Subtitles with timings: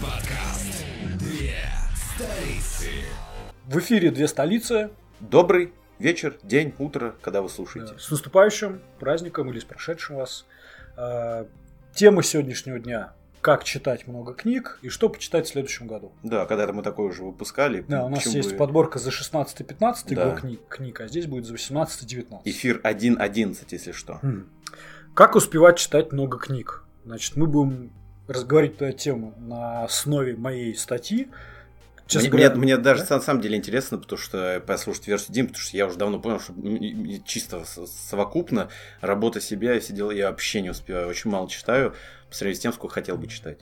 [0.00, 0.84] подкаст
[1.18, 1.54] «Две
[1.94, 2.86] столицы».
[3.66, 4.90] В эфире «Две столицы».
[5.20, 7.98] Добрый вечер, день, утро, когда вы слушаете.
[7.98, 10.46] С наступающим праздником или с прошедшим вас.
[10.96, 11.46] А,
[11.94, 16.12] Тема сегодняшнего дня как читать много книг и что почитать в следующем году.
[16.22, 17.84] Да, когда-то мы такое уже выпускали.
[17.88, 20.30] Да, у нас есть бы- подборка за 16-15 Да.
[20.30, 22.42] год книг, книг, а здесь будет за 18-19.
[22.44, 24.18] Эфир 1.11, если что.
[24.22, 24.48] Мгм.
[25.14, 26.84] Как успевать читать много книг?
[27.04, 27.92] Значит, мы будем
[28.32, 31.28] разговаривать по этой теме на основе моей статьи.
[32.06, 33.16] Честно Мне, говоря, мне- мне даже да?
[33.16, 36.40] на самом деле интересно, потому что послушать версию Дим, потому что я уже давно понял,
[36.40, 36.52] что
[37.24, 38.68] чисто совокупно
[39.00, 41.08] работа себя и все дела я вообще не успеваю.
[41.08, 41.94] Очень мало читаю
[42.28, 43.58] по сравнению с тем, сколько хотел бы читать.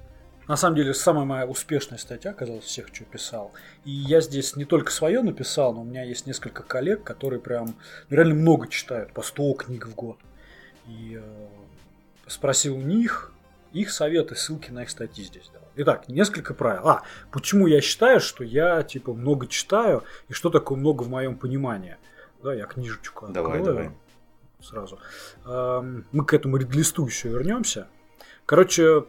[0.46, 3.52] На самом деле, самая моя успешная статья оказалась из всех, что писал.
[3.84, 7.74] И я здесь не только свое написал, но у меня есть несколько коллег, которые прям
[8.09, 10.16] ну, реально много читают, по 100 книг в год.
[10.87, 11.48] И э,
[12.26, 13.34] спросил у них
[13.73, 15.51] их советы, ссылки на их статьи здесь.
[15.77, 16.88] Итак, несколько правил.
[16.88, 21.37] А, почему я считаю, что я типа много читаю, и что такое много в моем
[21.37, 21.96] понимании?
[22.43, 23.91] Да, я книжечку Давай, открою давай.
[24.61, 24.99] сразу.
[25.45, 27.87] Эм, Мы к этому редлисту еще вернемся.
[28.46, 29.05] Короче,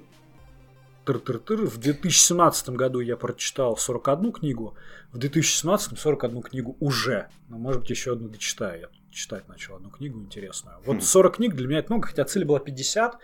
[1.06, 4.76] тыр-тыр-тыр, в 2017 году я прочитал 41 книгу,
[5.12, 8.82] в 2017 41 книгу уже, но может быть еще одну дочитаю.
[8.82, 10.78] Я читать начал одну книгу интересную.
[10.86, 11.02] Вот Хм.
[11.02, 13.18] 40 книг для меня это много, хотя цель была 50,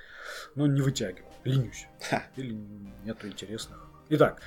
[0.56, 1.88] но не вытягиваю, ленюсь.
[2.10, 2.24] Ха.
[2.36, 2.54] Или
[3.04, 3.78] нету интересных.
[4.10, 4.42] Итак,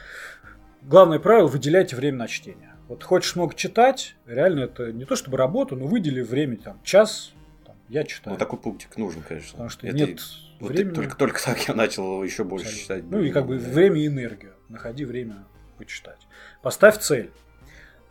[0.83, 2.75] главное правило– выделяйте время на чтение.
[2.89, 7.33] Вот хочешь много читать, реально это не то чтобы работа, но выдели время, там, час,
[7.67, 8.35] там, я читаю.
[8.35, 9.51] Ну, такой пунктик нужен, конечно.
[9.53, 10.21] Потому что Это нет
[10.61, 10.95] вот времени.
[10.95, 12.97] только, только так я начал еще больше Абсолютно.
[12.97, 13.11] читать.
[13.11, 14.55] Ну и как бы время и энергию.
[14.69, 15.45] Находи время
[15.77, 16.27] почитать.
[16.63, 17.31] Поставь цель.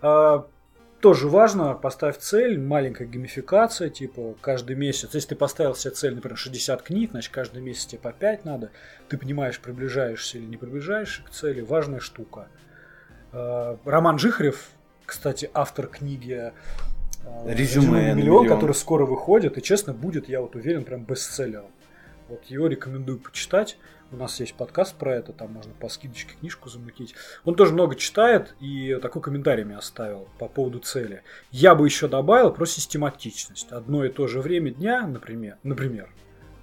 [0.02, 0.46] А,
[1.00, 5.14] тоже важно, поставь цель, маленькая геймификация, типа каждый месяц.
[5.14, 8.72] Если ты поставил себе цель, например, 60 книг, значит каждый месяц тебе по 5 надо.
[9.08, 11.62] Ты понимаешь, приближаешься или не приближаешься к цели.
[11.62, 12.48] Важная штука.
[13.32, 14.70] А, Роман Жихарев,
[15.06, 16.54] кстати, автор книги а,
[17.46, 18.48] Резюме на миллион, миллион».
[18.48, 21.72] который скоро выходит, и честно будет, я вот уверен, прям бестселлером.
[22.28, 23.78] Вот его рекомендую почитать.
[24.12, 27.14] У нас есть подкаст про это, там можно по скидочке книжку замутить.
[27.44, 31.24] Он тоже много читает и такой комментарий мне оставил по поводу цели.
[31.52, 33.72] Я бы еще добавил про систематичность.
[33.72, 36.10] Одно и то же время дня, например, например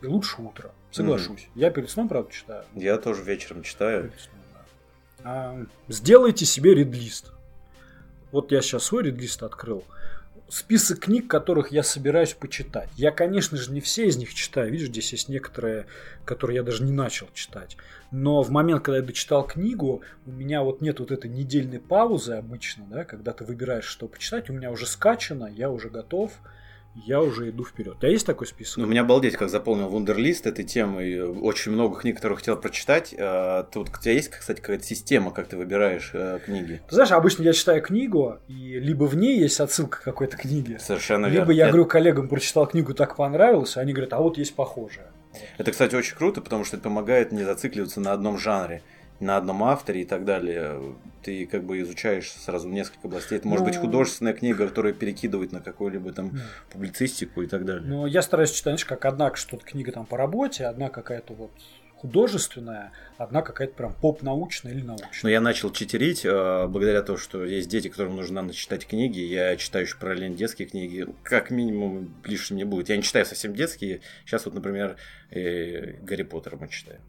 [0.05, 0.73] и лучше утро.
[0.91, 1.49] Соглашусь.
[1.55, 2.65] Я перед сном, правда, читаю.
[2.75, 4.05] Я тоже вечером читаю.
[4.05, 4.65] Перед сном, да.
[5.25, 7.33] А, сделайте себе редлист.
[8.31, 9.85] Вот я сейчас свой редлист открыл.
[10.49, 12.91] Список книг, которых я собираюсь почитать.
[12.97, 14.71] Я, конечно же, не все из них читаю.
[14.71, 15.87] Видишь, здесь есть некоторые,
[16.25, 17.77] которые я даже не начал читать.
[18.11, 22.35] Но в момент, когда я дочитал книгу, у меня вот нет вот этой недельной паузы
[22.35, 24.51] обычно, да, когда ты выбираешь, что почитать.
[24.51, 26.33] У меня уже скачано, я уже готов,
[26.95, 27.95] я уже иду вперед.
[27.97, 28.79] У тебя есть такой список?
[28.79, 31.25] Ну, меня обалдеть, как заполнил вундерлист этой темы.
[31.41, 33.15] Очень много книг, которые хотел прочитать.
[33.19, 36.81] А, Тут у тебя есть, кстати, какая-то система, как ты выбираешь э, книги?
[36.89, 40.79] Ты знаешь, обычно я читаю книгу, и либо в ней есть отсылка к какой-то книге,
[40.79, 41.53] Совершенно Либо верно.
[41.53, 45.07] я Это- говорю коллегам, прочитал книгу, так понравилось, а они говорят, а вот есть похожее.
[45.59, 48.83] Это, кстати, очень круто, потому что это помогает не зацикливаться на одном жанре,
[49.21, 50.81] на одном авторе и так далее.
[51.23, 53.39] Ты как бы изучаешь сразу несколько областей.
[53.39, 53.83] Это может быть Ну.
[53.83, 56.41] художественная книга, которая перекидывает на какую-либо там Мгм.
[56.71, 57.83] публицистику и так далее.
[57.89, 61.51] Но я стараюсь читать, знаешь, как одна что-то книга там по работе, одна какая-то вот
[61.97, 65.09] художественная, одна какая-то прям поп-научная или научная.
[65.23, 69.21] Но я начал читерить э, благодаря тому, что есть дети, которым нужно читать книги.
[69.21, 71.07] Я читаю еще параллельно детские книги.
[71.23, 72.91] Как минимум лишним не будет.
[72.91, 74.03] Я не читаю совсем детские.
[74.27, 74.97] Сейчас вот, например,
[75.31, 77.01] э, Гарри Поттера мы читаем.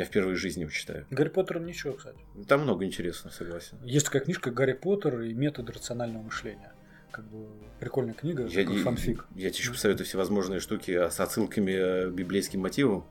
[0.00, 1.06] Я впервые в жизни его читаю.
[1.10, 2.16] Гарри Поттер ничего, кстати.
[2.48, 3.76] Там много интересного, согласен.
[3.84, 6.72] Есть такая книжка «Гарри Поттер и методы рационального мышления».
[7.10, 7.48] Как бы
[7.80, 9.26] прикольная книга, Я, и- фанфик.
[9.34, 13.04] я тебе еще посоветую всевозможные штуки а, с отсылками э, к библейским мотивам.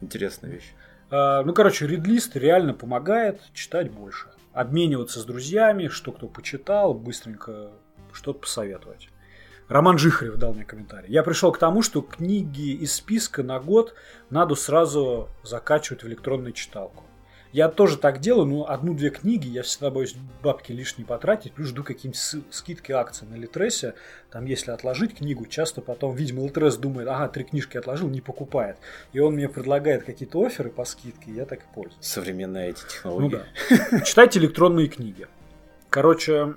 [0.00, 0.72] Интересная вещь.
[1.10, 4.28] А, Ну, короче, редлист реально помогает читать больше.
[4.54, 7.72] Обмениваться с друзьями, что кто почитал, быстренько
[8.12, 9.10] что-то посоветовать.
[9.70, 11.08] Роман Жихарев дал мне комментарий.
[11.12, 13.94] Я пришел к тому, что книги из списка на год
[14.28, 17.04] надо сразу закачивать в электронную читалку.
[17.52, 21.84] Я тоже так делаю, но одну-две книги я всегда боюсь бабки лишние потратить, плюс жду
[21.84, 23.94] какие-нибудь скидки акций на Литресе.
[24.32, 28.76] Там, если отложить книгу, часто потом, видимо, Литрес думает, ага, три книжки отложил, не покупает.
[29.12, 32.04] И он мне предлагает какие-то оферы по скидке, и я так и пользуюсь.
[32.04, 33.40] Современные эти Ну технологии.
[33.90, 34.00] да.
[34.00, 35.28] Читайте электронные книги.
[35.90, 36.54] Короче,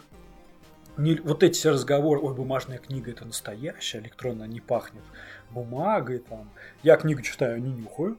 [0.98, 5.04] не- вот эти все разговоры, ой, бумажная книга это настоящая, электронная не пахнет
[5.50, 6.50] бумагой там.
[6.82, 8.18] Я книгу читаю, не нюхаю.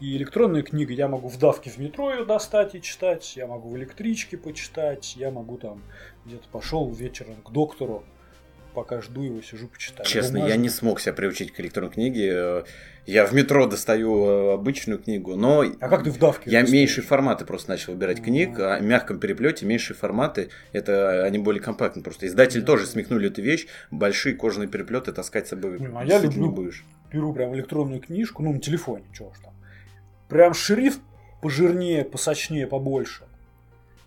[0.00, 3.68] И электронная книга, я могу в давке в метро ее достать и читать, я могу
[3.68, 5.80] в электричке почитать, я могу там
[6.26, 8.02] где-то пошел вечером к доктору,
[8.72, 10.08] пока жду его, сижу, почитаю.
[10.08, 10.62] Честно, я Бумажный.
[10.62, 12.64] не смог себя приучить к электронной книге.
[13.04, 16.48] Я в метро достаю э, обычную книгу, но А как ты в давке?
[16.50, 21.38] я меньшие форматы просто начал выбирать книг, а в мягком переплете меньшие форматы, это они
[21.38, 22.02] более компактны.
[22.02, 26.04] Просто издатели тоже смекнули эту вещь, большие кожаные переплеты таскать с собой Не, а я
[26.06, 26.62] действительно не люблю.
[26.64, 26.84] будешь.
[27.12, 29.52] Беру прям электронную книжку, ну, на телефоне, чего уж там.
[30.28, 31.00] Прям шрифт
[31.42, 33.24] пожирнее, посочнее, побольше.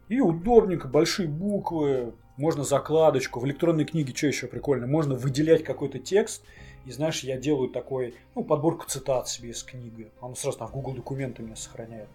[0.08, 3.40] И удобненько, большие буквы, можно закладочку.
[3.40, 4.88] В электронной книге что еще прикольно?
[4.88, 6.44] Можно выделять какой-то текст.
[6.86, 10.12] И знаешь, я делаю такой, ну, подборку цитат себе из книги.
[10.22, 12.08] Он сразу там в Google документы у меня сохраняет.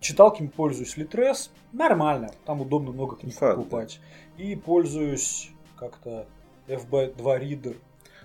[0.00, 1.50] Читалками пользуюсь Litres.
[1.72, 2.30] Нормально.
[2.44, 4.00] Там удобно много книг Факт, покупать.
[4.36, 6.26] И пользуюсь как-то
[6.68, 7.76] FB2 Reader.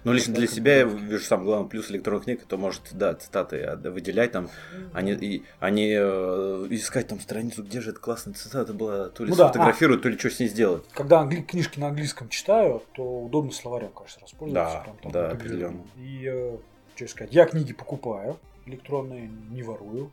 [0.04, 3.62] Но лично для себя я вижу сам главный плюс электронных книг, это может, да, цитаты
[3.64, 4.50] а, выделять там,
[4.94, 9.10] а не, и, а не э, искать там страницу, где же эта классная цитата была,
[9.10, 10.86] то ли Ну да, сфотографируют, то ли что с ней сделать.
[10.94, 14.78] Когда англи- книжки на английском читаю, то удобно словарем, конечно, распользоваться.
[14.78, 15.84] Да, Прям там да, определенно.
[15.98, 16.58] И, э,
[16.96, 20.12] что сказать, я книги покупаю, электронные, не ворую.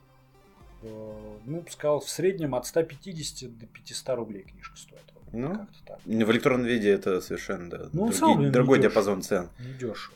[0.83, 1.13] Э,
[1.45, 5.01] Ну, сказал, в среднем от 150 до 500 рублей книжка стоит.
[5.33, 5.99] Ну, Как-то так.
[6.05, 8.91] В электронном виде это совершенно, да, Ну, другие- другой идёшь.
[8.93, 9.49] диапазон цен.
[9.59, 10.15] Недешево.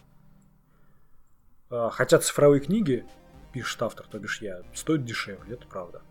[1.71, 3.05] А, Хотя цифровые книги,
[3.53, 6.03] пишет автор, то бишь я, стоят дешевле, это правда.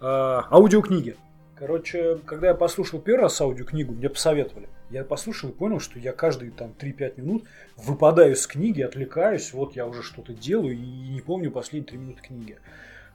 [0.00, 1.16] А, Аудиокниги.
[1.56, 4.68] Короче, когда я послушал первый раз аудиокнигу, мне посоветовали.
[4.90, 7.44] Я послушал и понял, что я каждые там 3-5 минут
[7.76, 10.76] выпадаю из книги, отвлекаюсь, вот я уже что-то делаю и
[11.08, 12.58] не помню последние 3 минуты книги.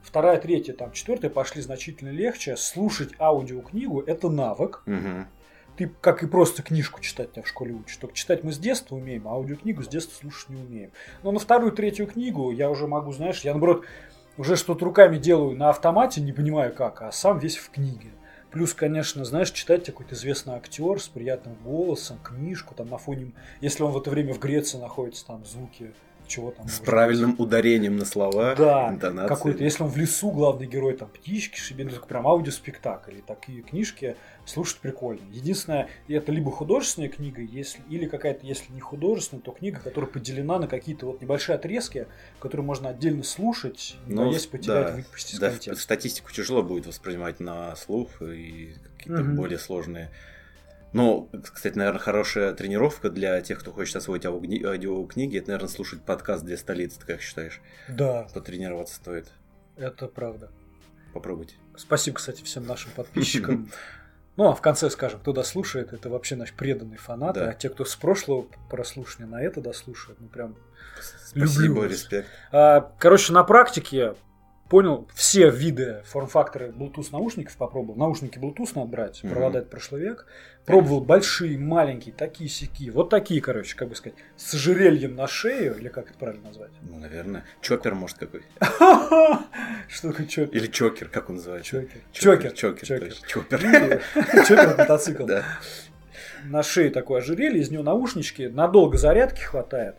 [0.02, 2.56] Вторая, третья, там, четвертая пошли значительно легче.
[2.56, 5.26] Слушать аудиокнигу– это навык, Мгм.
[5.76, 8.00] ты как и просто книжку читать тебя в школе учат.
[8.00, 10.90] Только читать мы с детства умеем, а аудиокнигу с детства слушать не умеем.
[11.22, 13.84] Но на вторую, третью книгу я уже могу, знаешь, я наоборот
[14.38, 18.10] уже что-то руками делаю на автомате, не понимаю как, а сам весь в книге.
[18.50, 23.82] Плюс, конечно, знаешь, читать какой-то известный актер с приятным голосом, книжку, там на фоне, если
[23.82, 25.92] он в это время в Греции находится, там звуки
[26.28, 26.68] чего там.
[26.68, 29.28] С правильным ударением на слова, Да, интонацией.
[29.28, 31.58] какой-то, если он в лесу главный герой, там птички,
[31.90, 33.18] так прям аудиоспектакль.
[33.18, 35.22] И такие книжки слушать прикольно.
[35.32, 40.58] Единственное, это либо художественная книга, если, или какая-то, если не художественная, то книга, которая поделена
[40.58, 42.06] на какие-то вот небольшие отрезки,
[42.38, 47.40] которые можно отдельно слушать, не Ну, боясь потерять, да, выпустить да, статистику тяжело будет воспринимать
[47.40, 49.36] на слух и какие-то Мгм.
[49.36, 50.10] более сложные.
[50.92, 56.02] Но, кстати, наверное, хорошая тренировка для тех, кто хочет освоить аудиокни- аудиокниги, это, наверное, слушать
[56.02, 57.60] подкаст «Две столицы», ты как считаешь?
[57.88, 59.30] Да, Потренироваться стоит.
[59.76, 60.50] это правда.
[61.12, 61.54] Попробуйте.
[61.76, 63.70] Спасибо, кстати, всем нашим подписчикам.
[64.36, 67.34] Ну, а в конце скажем, кто дослушает, это вообще наш преданный фанат.
[67.34, 67.48] Да.
[67.48, 70.54] А те, кто с прошлого прослушивания на это дослушает, ну прям
[71.26, 72.28] Спасибо, Люблю респект.
[72.52, 74.14] А, Короче, на практике
[74.68, 77.96] понял все виды форм-факторы Bluetooth наушников попробовал.
[77.98, 79.32] Наушники Bluetooth надо брать, Мгм.
[79.32, 80.26] провода это прошлый век.
[80.66, 82.90] Пробовал большие, маленькие, такие сики.
[82.90, 86.70] Вот такие, короче, как бы сказать, с ожерельем на шею, или как это правильно назвать?
[86.82, 87.44] Ну, наверное.
[87.62, 88.42] Чоппер, может, какой?
[89.88, 90.56] Что такое чоппер?
[90.56, 91.70] Или чокер, как он называется?
[91.70, 92.00] Чокер.
[92.12, 92.52] Чокер.
[92.52, 92.86] Чокер.
[92.86, 93.12] Чокер.
[93.26, 93.28] Чокер.
[93.28, 94.02] Чоппер.
[94.46, 95.26] Чоппер это мотоцикл.
[96.44, 99.96] На шее такое ожерелье, из него наушнички, надолго зарядки хватает.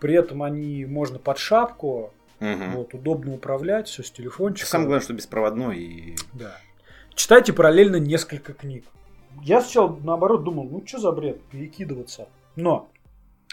[0.00, 2.72] При этом они можно под шапку, Мгм.
[2.72, 4.66] вот, удобно управлять, все с телефончика.
[4.66, 6.56] Самое главное, что беспроводной и Да.
[7.14, 8.84] Читайте параллельно несколько книг.
[9.42, 12.28] Я сначала, наоборот, думал, ну что за бред, перекидываться.
[12.56, 12.90] Но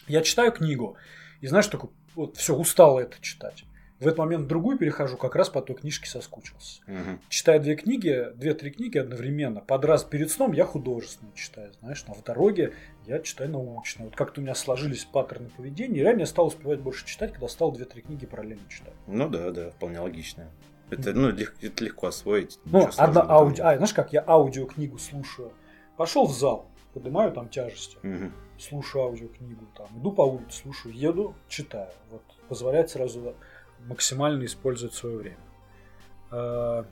[0.07, 0.95] я читаю книгу,
[1.41, 3.63] и знаешь, только вот все, устал это читать.
[3.99, 6.81] В этот момент в другую перехожу, как раз по той книжке соскучился.
[6.85, 7.19] Мгм.
[7.29, 9.61] Читаю две книги, две-три книги одновременно.
[9.61, 12.73] Под раз перед сном я художественно читаю, знаешь, а в дороге
[13.07, 14.05] я читаю научно.
[14.05, 17.47] Вот как-то у меня сложились паттерны поведения, и реально я стал успевать больше читать, когда
[17.47, 18.93] стал две-три книги параллельно читать.
[19.07, 20.47] Ну да, да, вполне логично.
[20.91, 22.59] Это, ну, это легко освоить.
[22.65, 23.61] Ну, одна ауди...
[23.61, 25.51] А, знаешь как, я аудиокнигу слушаю.
[25.97, 27.97] Пошел в зал, поднимаю там тяжести.
[28.03, 28.31] Мгм.
[28.59, 31.89] слушаю аудиокнигу, там, иду по улице, слушаю, еду, читаю.
[32.11, 33.35] Вот, позволяет сразу
[33.85, 35.37] максимально использовать свое время.
[36.31, 36.85] А,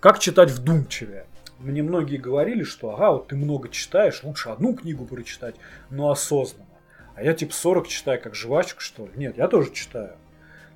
[0.00, 1.26] Как читать вдумчивее?
[1.58, 5.54] Мне многие говорили, что ага, вот ты много читаешь, лучше одну книгу прочитать,
[5.88, 6.66] но осознанно.
[7.14, 9.12] А я типа 40 читаю, как жвачка, что ли?
[9.16, 10.16] Нет, я тоже читаю.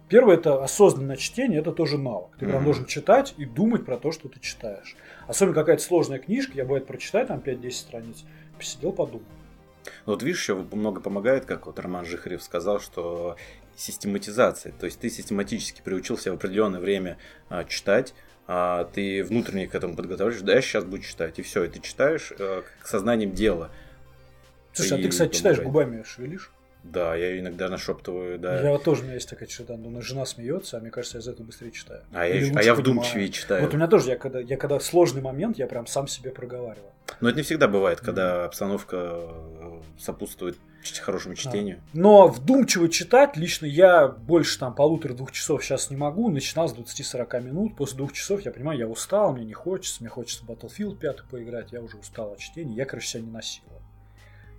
[0.08, 2.30] Первое это осознанное чтение, это тоже навык.
[2.38, 2.64] Ты прям Мгм.
[2.64, 4.96] должен читать и думать про то, что ты читаешь.
[5.26, 8.24] Особенно какая-то сложная книжка, я бывает прочитаю там 5-10 страниц,
[8.56, 9.26] посидел, подумал.
[10.06, 13.36] Ну, Вот видишь, еще много помогает, как вот Роман Жихарев сказал, что
[13.78, 14.72] систематизация.
[14.72, 17.16] То есть ты систематически приучился в определенное время
[17.48, 18.12] а, читать,
[18.46, 21.80] а ты внутренне к этому подготовишь, да, я сейчас буду читать, и все, и ты
[21.80, 23.70] читаешь к сознанием дела.
[24.72, 25.88] Слушай, а И ты, кстати, читаешь помогает.
[25.88, 26.50] губами, шевелишь?
[26.92, 28.60] Да, я иногда нашептываю, да.
[28.60, 31.22] Я вот тоже, у меня есть такая черта, но жена смеется, а мне кажется, я
[31.22, 32.02] из этого быстрее читаю.
[32.12, 32.76] А я, Или а я понимаю.
[32.76, 33.62] вдумчивее читаю.
[33.62, 36.92] Вот у меня тоже, я когда, я когда сложный момент, я прям сам себе проговариваю.
[37.20, 40.56] Но это не всегда бывает, когда обстановка э, сопутствует
[41.02, 41.80] хорошему чтению.
[41.92, 46.30] Но вдумчиво читать лично я больше там полутора-двух часов сейчас не могу.
[46.30, 47.76] Начинал с 20-40 минут.
[47.76, 49.98] После двух часов я понимаю, я устал, мне не хочется.
[50.00, 51.72] Мне хочется Battlefield 5 поиграть.
[51.72, 52.74] Я уже устал от чтения.
[52.74, 53.82] Я, короче, себя не насилую.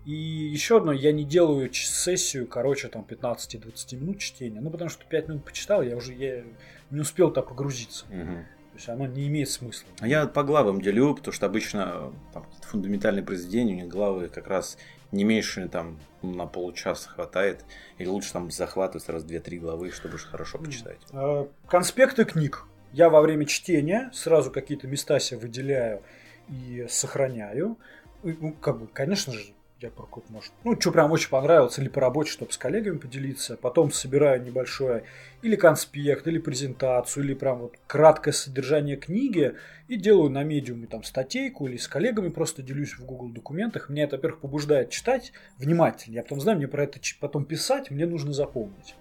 [0.10, 4.60] И еще одно, я не делаю сессию, короче, там 15-20 минут чтения.
[4.60, 6.44] Ну, потому что 5 минут почитал, я уже я
[6.90, 8.06] не успел так погрузиться.
[8.10, 8.38] Мгм.
[8.72, 9.88] То есть оно не имеет смысла.
[10.00, 14.48] А я по главам делю, потому что обычно там, фундаментальные произведения, у них главы как
[14.48, 14.80] раз
[15.12, 17.64] не меньше там на получаса хватает.
[18.00, 20.98] Или лучше там захватывать раз две-три главы, чтобы уж хорошо почитать.
[21.12, 22.66] Э, Конспекты книг.
[22.94, 26.02] Я во время чтения сразу какие-то места себе выделяю
[26.48, 27.78] и сохраняю.
[28.24, 31.80] И, Ну, как бы, конечно же, я про какой-то, может, ну, что прям очень понравилось,
[31.80, 33.56] или по работе, чтобы с коллегами поделиться.
[33.56, 35.04] Потом собираю небольшое
[35.42, 39.56] или конспект, или презентацию, или прям вот краткое содержание книги
[39.88, 43.90] и делаю на медиуме там статейку или с коллегами просто делюсь в Google документах.
[43.90, 46.16] Меня это, во-первых, побуждает читать внимательно.
[46.16, 48.96] Я потом знаю, мне про это потом писать, мне нужно запомнить.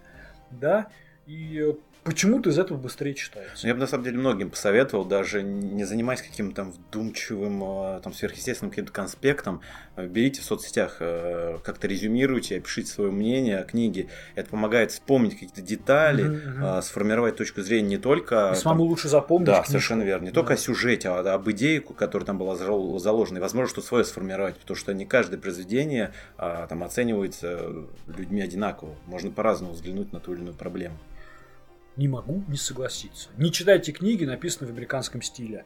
[0.50, 0.88] Да,
[1.26, 3.66] и почему-то из этого быстрее читается.
[3.66, 8.12] Я бы на самом деле многим посоветовал, даже не занимаясь каким-то там вдумчивым, э, там
[8.12, 9.60] сверхъестественным каким-то конспектом,
[9.96, 14.08] э, берите в соцсетях, э, как-то резюмируйте, опишите свое мнение о книге.
[14.34, 16.40] Это помогает вспомнить какие-то детали,
[16.78, 18.34] э, сформировать точку зрения не только...
[18.34, 19.70] И а, самому там, лучше запомнить Да, книжку.
[19.72, 20.24] совершенно верно.
[20.24, 20.34] Не Да.
[20.34, 23.38] только о сюжете, а об идее, которая там была заложена.
[23.38, 27.60] И возможно, что свое сформировать, потому что не каждое произведение а, там оценивается
[28.06, 28.94] людьми одинаково.
[29.06, 30.96] Можно по-разному взглянуть на ту или иную проблему.
[31.98, 33.28] Не могу не согласиться.
[33.36, 35.64] Не читайте книги, написанные в американском стиле.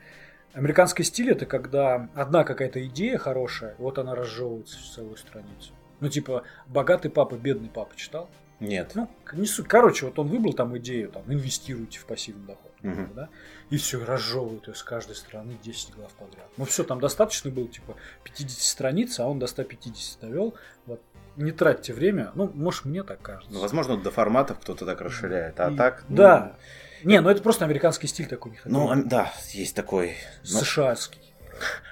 [0.54, 5.74] Американский стиль это когда одна какая-то идея хорошая, вот она разжевывается в целую страницу.
[6.00, 8.30] Ну, типа, богатый папа, бедный папа читал?
[8.60, 8.92] Нет.
[8.94, 9.68] Ну, не суть.
[9.68, 12.72] Короче, вот он выбрал там идею, там, инвестируйте в пассивный доход.
[12.80, 13.12] Мгм.
[13.14, 13.28] да?
[13.68, 16.48] И все, разжевывает ее с каждой стороны 10 глав подряд.
[16.56, 20.54] Ну все, там достаточно было, типа, 50 страниц, а он до 150 довел.
[20.86, 21.02] Вот.
[21.36, 22.30] Не тратьте время.
[22.34, 23.52] Ну, может, мне так кажется.
[23.52, 25.58] Ну, возможно, до форматов кто-то так расширяет.
[25.60, 26.04] А И- так.
[26.08, 26.56] ну, Да.
[27.04, 28.58] Не, ну это просто американский стиль такой.
[28.64, 30.14] Ну, а, да, есть такой.
[30.42, 31.20] Ну, США-ский.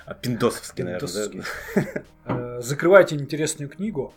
[0.06, 1.08] а пиндосовский, наверное.
[1.08, 1.42] Пиндосовский.
[1.74, 2.02] да?
[2.26, 4.14] Э, Закрывайте интересную книгу.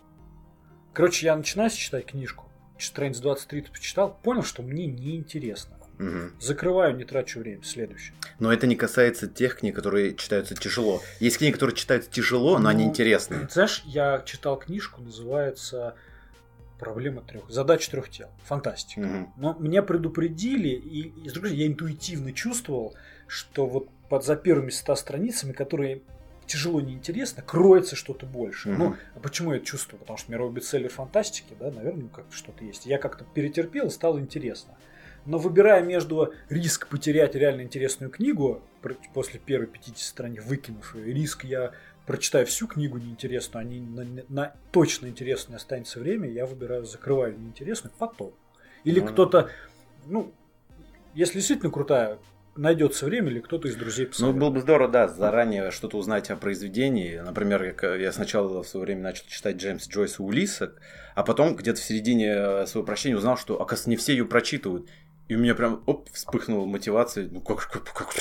[0.93, 2.45] Короче, я начинаю читать книжку.
[2.77, 5.77] Страниц 20-30 почитал, понял, что мне неинтересно.
[6.03, 6.33] Мгм.
[6.39, 7.63] Закрываю, не трачу время.
[7.63, 8.13] Следующее.
[8.39, 11.01] Но это не касается тех книг, которые читаются тяжело.
[11.19, 13.47] Есть книги, которые читаются тяжело, но они Ну, интересные.
[13.49, 15.95] Знаешь, я читал книжку, называется
[16.83, 17.49] Проблема трех.
[17.49, 18.27] Задача трех тел.
[18.43, 18.99] Фантастика.
[19.01, 19.33] Мгм.
[19.37, 22.93] Но меня предупредили, и, и с другой стороны, я интуитивно чувствовал,
[23.27, 26.01] что вот под за первыми 100 страницами, которые
[26.45, 28.69] тяжело неинтересно, кроется что-то больше.
[28.69, 28.79] Мгм.
[28.79, 29.99] Ну, а почему я это чувствую?
[29.99, 32.85] Потому что мировой бестселлер фантастики, да, наверное, как что-то есть.
[32.85, 34.75] Я как-то перетерпел, и стало интересно.
[35.25, 38.61] Но выбирая между риск потерять реально интересную книгу,
[39.13, 41.71] после первой 50 страниц выкинув ее, риск я
[42.05, 47.37] прочитаю всю книгу неинтересную, а не на, на точно интересное останется время, я выбираю, закрываю
[47.39, 48.33] неинтересную потом.
[48.83, 49.07] Или Ну.
[49.07, 49.49] кто-то,
[50.05, 50.33] ну,
[51.13, 52.19] если действительно крутая,
[52.55, 54.39] найдется время, или кто-то из друзей Ну, посоветует.
[54.39, 57.17] было бы здорово, да, заранее что-то узнать о произведении.
[57.17, 60.79] Например, я, сначала в свое время начал читать Джеймса Джойса «Улисок»,
[61.15, 64.87] а потом где-то в середине э, своего прочтения узнал, что, оказывается, не все ее прочитывают.
[65.33, 67.27] И у меня прям, оп, вспыхнула мотивация.
[67.27, 68.13] Ну, как, как, как-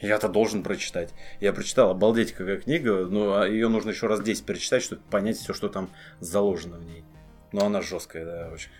[0.00, 1.12] я-то должен прочитать.
[1.40, 5.52] Я прочитал, обалдеть, какая книга, но ее нужно еще раз 10 перечитать, чтобы понять все,
[5.52, 7.04] что там заложено в ней.
[7.52, 8.70] Но она жесткая, да, очень.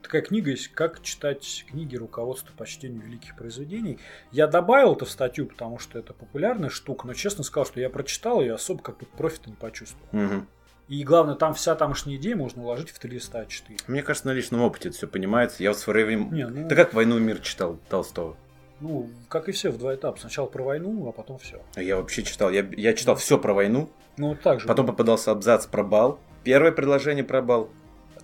[0.00, 3.98] Такая книга есть «Как читать книги руководство по чтению великих произведений».
[4.30, 7.90] Я добавил это в статью, потому что это популярная штука, но честно сказал, что я
[7.90, 10.08] прочитал ее особо как-то профита не почувствовал.
[10.12, 10.48] Мгм.
[10.92, 13.80] И главное, там вся тамошняя идея можно уложить в 3 листа А4.
[13.86, 15.62] Мне кажется, на личном опыте это все понимается.
[15.62, 16.24] Я вот в свое время...
[16.30, 18.36] Не, ну, Ты как «Войну и мир» читал Толстого?
[18.80, 20.18] ну, как и все, в два этапа.
[20.20, 21.62] Сначала про войну, а потом все.
[21.76, 22.50] Я вообще читал.
[22.50, 24.66] Я, я читал все про войну, Ну, так же.
[24.66, 26.18] потом попадался абзац про бал.
[26.44, 27.70] Первое предложение про бал.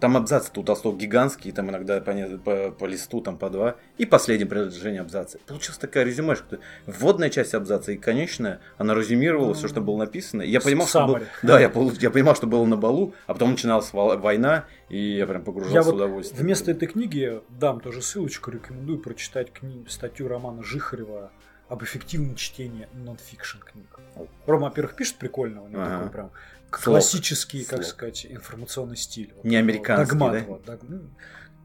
[0.00, 3.76] Там абзац у Толстого гигантский, там иногда по, по, по листу там по два.
[3.96, 5.38] И последнее предложение абзаца.
[5.46, 6.58] Получилась такая резюмешка.
[6.86, 10.42] Вводная часть абзаца и конечная, она резюмировала все, что было написано.
[10.42, 13.50] И я понимал, что был- да, я, я понимал, что было на балу, а потом
[13.52, 16.40] начиналась во- война, и я прям погружался Я в вот удовольствие.
[16.42, 21.30] вместо этой книги дам тоже ссылочку, рекомендую прочитать кни- статью Романа Жихарева
[21.68, 23.98] об эффективном чтении нон-фикшн книг.
[24.46, 25.94] Рома, во-первых, пишет прикольно, у него Ага.
[25.96, 26.30] такой прям
[26.70, 26.82] Слог.
[26.96, 27.84] классический, как Слог.
[27.86, 29.32] сказать, информационный стиль.
[29.34, 30.60] Вот Не американский, Догматова.
[30.60, 31.00] Дог- ну,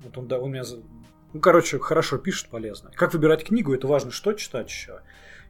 [0.04, 0.64] Вот он, да, он меня...
[1.34, 2.92] Ну, короче, хорошо пишет, полезно.
[2.94, 5.02] Как выбирать книгу, это важно, что читать еще.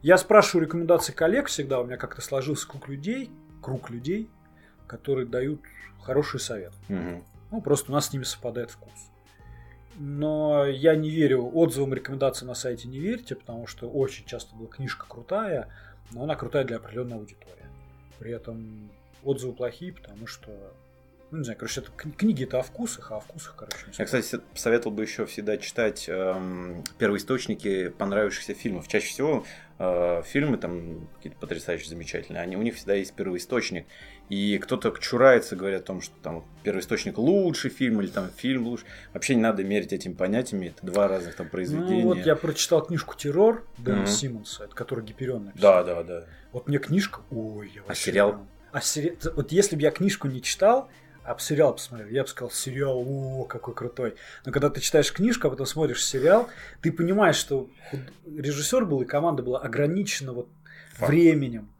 [0.02, 3.30] Я спрашиваю рекомендации коллег всегда, у меня как-то сложился круг людей,
[3.62, 4.30] круг людей,
[4.86, 5.60] которые дают
[6.02, 6.72] хороший совет.
[6.88, 7.24] Мгм.
[7.50, 8.92] Ну, просто у нас с ними совпадает вкус.
[9.96, 14.68] Но я не верю, отзывам рекомендаций на сайте не верьте, потому что очень часто была
[14.68, 15.68] книжка крутая,
[16.10, 17.64] но она крутая для определенной аудитории.
[18.18, 18.90] При этом
[19.24, 20.50] отзывы плохие, потому что,
[21.30, 24.40] ну не знаю, короче, это кни- книги-то о вкусах, а о вкусах, короче, Я, кстати,
[24.54, 28.88] советовал бы еще всегда читать эм, первоисточники понравившихся фильмов.
[28.88, 29.44] Чаще всего
[29.78, 33.86] э, фильмы там какие-то потрясающие, замечательные, они, у них всегда есть первоисточник.
[34.30, 38.86] И кто-то чурается, говоря о том, что там первоисточник лучший фильм или там фильм лучше.
[39.12, 42.02] Вообще не надо мерить этими понятиями, это два разных там произведения.
[42.04, 44.06] Ну, вот я прочитал книжку «Террор» Дэна Мгм.
[44.06, 45.84] Симмонса, это который Гиперион написал.
[45.84, 46.26] Да, да, да.
[46.52, 48.46] Вот мне книжка, ой, я вообще сериал?
[48.74, 50.88] А сери- Вот если бы я книжку не читал,
[51.22, 54.16] а сериал посмотрел, я бы сказал, сериал, о, какой крутой.
[54.44, 56.48] Но когда ты читаешь книжку, а потом смотришь сериал,
[56.82, 57.70] ты понимаешь, что
[58.26, 60.48] режиссер был и команда была ограничена вот
[60.94, 61.08] Факт.
[61.08, 61.70] временем.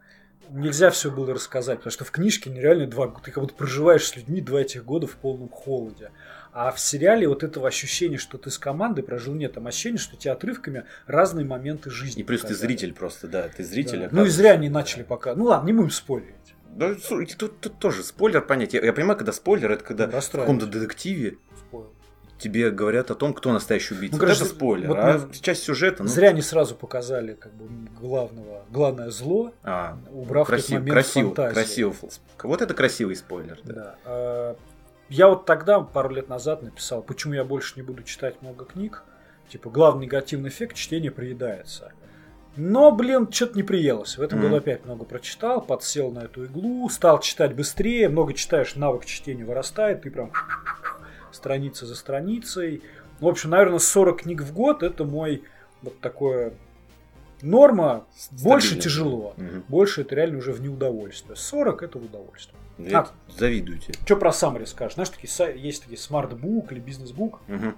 [0.50, 3.24] Нельзя все было рассказать, потому что в книжке нереально два года.
[3.24, 6.12] Ты как будто проживаешь с людьми два этих года в полном холоде.
[6.52, 9.54] А в сериале вот этого ощущения, что ты с командой прожил, нет.
[9.54, 12.20] Там ощущение, что тебе отрывками разные моменты жизни.
[12.20, 12.68] И плюс ты показали.
[12.68, 13.98] зритель просто, да, ты зритель.
[14.02, 14.08] Да.
[14.12, 15.34] Ну и зря они начали пока.
[15.34, 16.53] Ну ладно, не будем спорить.
[16.76, 18.74] Да, слушай, тут, тут тоже спойлер понять.
[18.74, 21.38] Я, я понимаю, когда спойлер, это когда в каком-то детективе
[21.68, 21.88] Спойлер.
[22.38, 24.16] тебе говорят о том, кто настоящий убийца.
[24.16, 24.88] Ну, Вот короче, это спойлер.
[24.88, 27.68] вот а часть сюжета, ну, Зря они сразу показали как бы
[28.00, 32.20] главного, главное зло, а, убрав красив- этот момент красиво, фантазии.
[32.42, 33.58] Вот это красивый спойлер.
[33.64, 33.72] Да.
[33.74, 33.94] Да.
[34.04, 34.56] А,
[35.10, 39.02] Я вот тогда, пару лет назад, написал, почему я больше не буду читать много книг.
[39.50, 41.92] Типа, главный негативный эффект чтения приедается.
[42.56, 44.16] Но, блин, что-то не приелось.
[44.16, 44.48] В этом Мгм.
[44.48, 48.08] году опять много прочитал, подсел на эту иглу, стал читать быстрее.
[48.08, 50.30] Много читаешь, навык чтения вырастает, ты прям
[51.32, 52.82] страница за страницей.
[53.20, 55.42] В общем, наверное, 40 книг в год это мой
[55.82, 56.54] вот такое
[57.42, 58.06] норма.
[58.30, 58.82] Больше Стабильно.
[58.82, 59.34] тяжело.
[59.36, 59.64] Мгм.
[59.68, 61.36] Больше это реально уже в неудовольствие.
[61.36, 62.58] 40 это в удовольствие.
[62.78, 63.08] Я А.
[63.36, 63.94] завидую тебе.
[64.04, 64.94] Что про Summary скажешь?
[64.94, 65.28] Знаешь, такие,
[65.60, 67.76] есть такие smart book или business book, Мгм.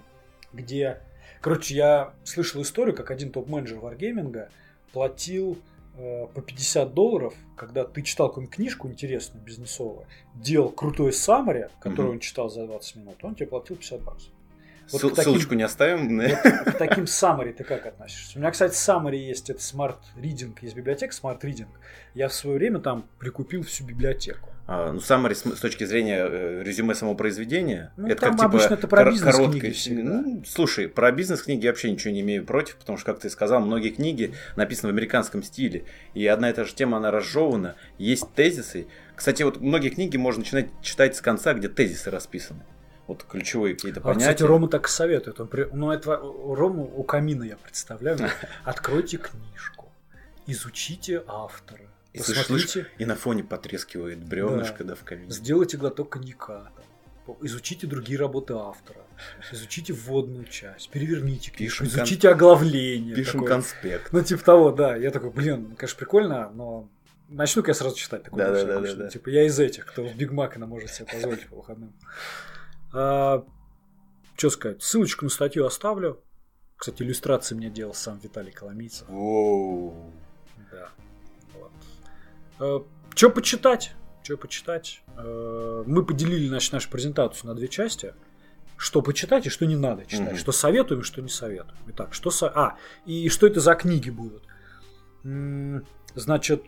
[0.52, 1.00] где...
[1.42, 4.48] Короче, я слышал историю, как один топ-менеджер Wargaming
[4.92, 5.58] платил
[5.98, 12.02] э, по 50 долларов, когда ты читал какую-нибудь книжку интересную, бизнесовую, делал крутой summary, который
[12.06, 12.10] Мгм.
[12.12, 14.30] он читал за 20 минут, он тебе платил 50 баксов.
[14.92, 16.16] Вот Ссыл- таким- Ссылочку не оставим.
[16.18, 16.28] да?
[16.36, 18.38] К таким summary ты как относишься?
[18.38, 21.66] У меня, кстати, summary есть, это Smart Reading, есть библиотека Smart Reading.
[22.14, 24.50] Я в свое время там прикупил всю библиотеку.
[24.68, 27.92] А, Ну, summary с точки зрения э, резюме самого произведения.
[27.96, 29.74] Ну, это как типа обычно это про кор- короткое-.
[30.02, 33.60] Ну, слушай, про бизнес-книги я вообще ничего не имею против, потому что, как ты сказал,
[33.60, 35.84] многие книги написаны в американском стиле.
[36.14, 37.76] И одна и та же тема, она разжевана.
[37.98, 38.88] Есть тезисы.
[39.14, 42.64] Кстати, вот многие книги можно начинать читать с конца, где тезисы расписаны.
[43.06, 44.20] Вот ключевые какие-то А, понятия.
[44.32, 45.38] кстати, Рома так и советует.
[45.40, 48.18] Он при- Ну, это Рому у камина я представляю.
[48.64, 49.92] Откройте книжку,
[50.48, 51.82] изучите автора,
[52.16, 55.30] И и на фоне потрескивает бревнышко, да, в камине.
[55.30, 59.00] сделайте глоток коньяка, там, изучите другие работы автора,
[59.52, 63.14] изучите вводную часть, переверните книжку, Пишем кон- изучите оглавление.
[63.14, 63.48] Пишем такое.
[63.48, 64.12] конспект.
[64.12, 64.96] Ну, типа того, да.
[64.96, 66.88] Я такой, блин, конечно, прикольно, но
[67.28, 69.08] начну-ка я сразу читать такой Да, да, да, да, да.
[69.08, 71.92] Типа я из этих, кто в Биг Макина может себе позволить по выходным.
[74.36, 74.82] что сказать?
[74.82, 76.22] Ссылочку на статью оставлю.
[76.76, 79.08] Кстати, иллюстрации мне делал сам Виталий Коломийцев.
[79.08, 80.12] Воу.
[80.70, 80.90] Да.
[82.58, 82.86] Вот.
[83.14, 83.92] Что почитать?
[84.22, 85.02] Что почитать?
[85.16, 88.14] Э, Мы поделили значит, нашу презентацию на две части.
[88.76, 90.28] Что почитать и что не надо читать.
[90.32, 90.36] Мгм.
[90.36, 91.78] Что советуем и что не советуем.
[91.88, 92.48] Итак, что со...
[92.48, 94.42] А, и что это за книги будут?
[96.14, 96.64] Значит,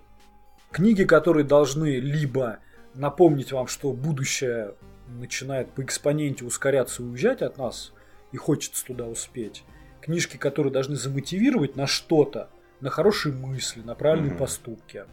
[0.70, 2.59] книги, которые должны либо
[2.94, 4.74] напомнить вам, что будущее
[5.09, 7.92] начинает по экспоненте ускоряться и уезжать от нас,
[8.33, 9.64] и хочется туда успеть.
[10.01, 12.48] Книжки, которые должны замотивировать на что-то,
[12.81, 14.38] на хорошие мысли, на правильные Мгм.
[14.38, 15.05] поступки.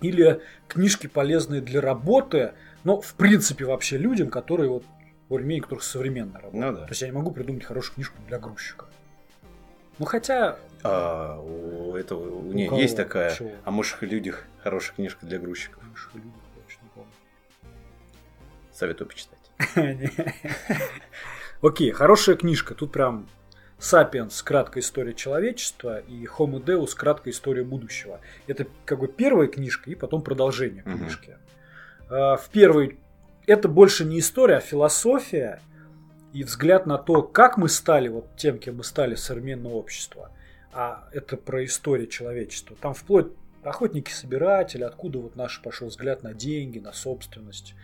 [0.00, 2.52] Или книжки, полезные для работы,
[2.84, 4.84] но в принципе вообще людям, которые вот
[5.28, 6.56] более-менее, которых современная работа.
[6.56, 6.84] Ну да.
[6.84, 8.86] То есть я не могу придумать хорошую книжку для грузчика.
[9.98, 12.80] Ну хотя, А, у этого у нее кого?
[12.80, 13.50] есть такая Чего?
[13.64, 15.82] о мышах и людях хорошая книжка для грузчиков.
[15.90, 17.10] Мыши люди, я вообще не помню.
[18.72, 19.38] Советую почитать.
[21.62, 22.74] Окей, хорошая книжка.
[22.76, 23.26] Тут прям
[23.78, 28.20] Сапиенс, краткая история человечества, и Homo Deus, краткая история будущего.
[28.46, 31.36] Это как бы первая книжка и потом продолжение книжки.
[32.10, 32.98] А, В первой
[33.46, 35.60] это больше не история, а философия
[36.32, 40.30] и взгляд на то, как мы стали вот тем, кем мы стали в современное общество.
[40.72, 42.76] А это про историю человечества.
[42.80, 47.74] Там вплоть охотники-собиратели, откуда вот наш пошел взгляд на деньги, на собственность,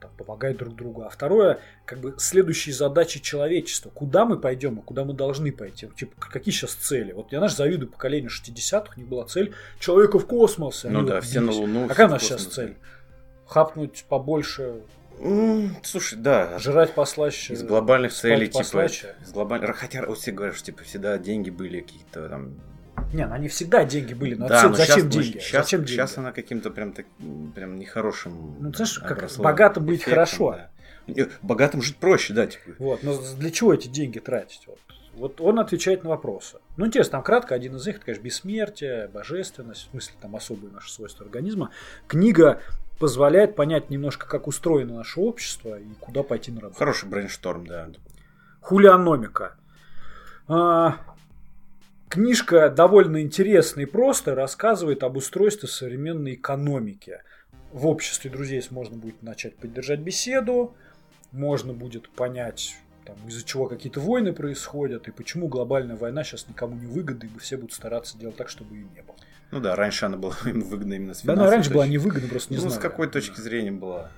[0.00, 1.02] там, помогать друг другу.
[1.02, 3.90] А второе, как бы следующие задачи человечества.
[3.90, 5.88] Куда мы пойдем и куда мы должны пойти?
[5.88, 7.12] Типа, какие сейчас цели?
[7.12, 10.84] Вот я наш завидую поколению 60-х, у них была цель человека в космос.
[10.84, 11.52] Ну да, все на.
[11.52, 11.84] Луну.
[11.86, 12.76] А какая у нас сейчас цель?
[13.46, 14.82] Хапнуть побольше,
[15.82, 17.52] Слушай, да, жрать послаще.
[17.52, 19.14] из глобальных целей, типа, послаще.
[19.22, 22.54] из глобальных, хотя вот все говорят, что типа всегда деньги были какие-то там.
[23.12, 24.34] Не, ну они всегда деньги были.
[24.34, 25.38] Но да, отсюда но зачем щас, ну, деньги?
[25.38, 25.96] щас- зачем деньги?
[25.96, 27.06] щас она каким-то прям так,
[27.54, 28.56] прям нехорошим.
[28.60, 30.56] Ну, знаешь, как богато быть эффектом, хорошо.
[31.06, 31.28] да.
[31.42, 32.70] Богатым жить проще, да, типа.
[32.78, 34.62] Вот, но для чего эти деньги тратить?
[34.66, 34.78] Вот,
[35.14, 36.58] вот он отвечает на вопросы.
[36.76, 40.72] Ну, интересно, там кратко, один из них, это, конечно, бессмертие, божественность, в смысле, там особые
[40.72, 41.70] наши свойства организма.
[42.06, 42.60] Книга
[43.00, 46.78] позволяет понять немножко, как устроено наше общество и куда пойти на работу.
[46.78, 47.88] Хороший брейншторм, да.
[48.60, 49.56] Хулианомика.
[50.46, 50.96] А,
[52.10, 57.20] книжка довольно интересная и просто рассказывает об устройстве современной экономики.
[57.72, 60.74] В обществе друзей можно будет начать поддержать беседу,
[61.32, 66.74] можно будет понять, там, из-за чего какие-то войны происходят, и почему глобальная война сейчас никому
[66.74, 69.16] не выгодна, ибо все будут стараться делать так, чтобы ее не было.
[69.52, 72.52] Ну да, раньше она была им выгодна именно с Да, она раньше была невыгодна, просто
[72.52, 72.76] не ну, знаю.
[72.76, 74.10] с какой точки зрения была?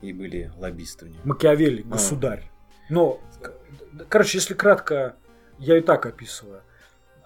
[0.00, 1.20] И были лоббисты у нее.
[1.24, 1.90] Макиавелли, Ну.
[1.90, 2.48] государь.
[2.88, 3.20] Но,
[4.08, 5.16] короче, если кратко,
[5.58, 6.62] я и так описываю.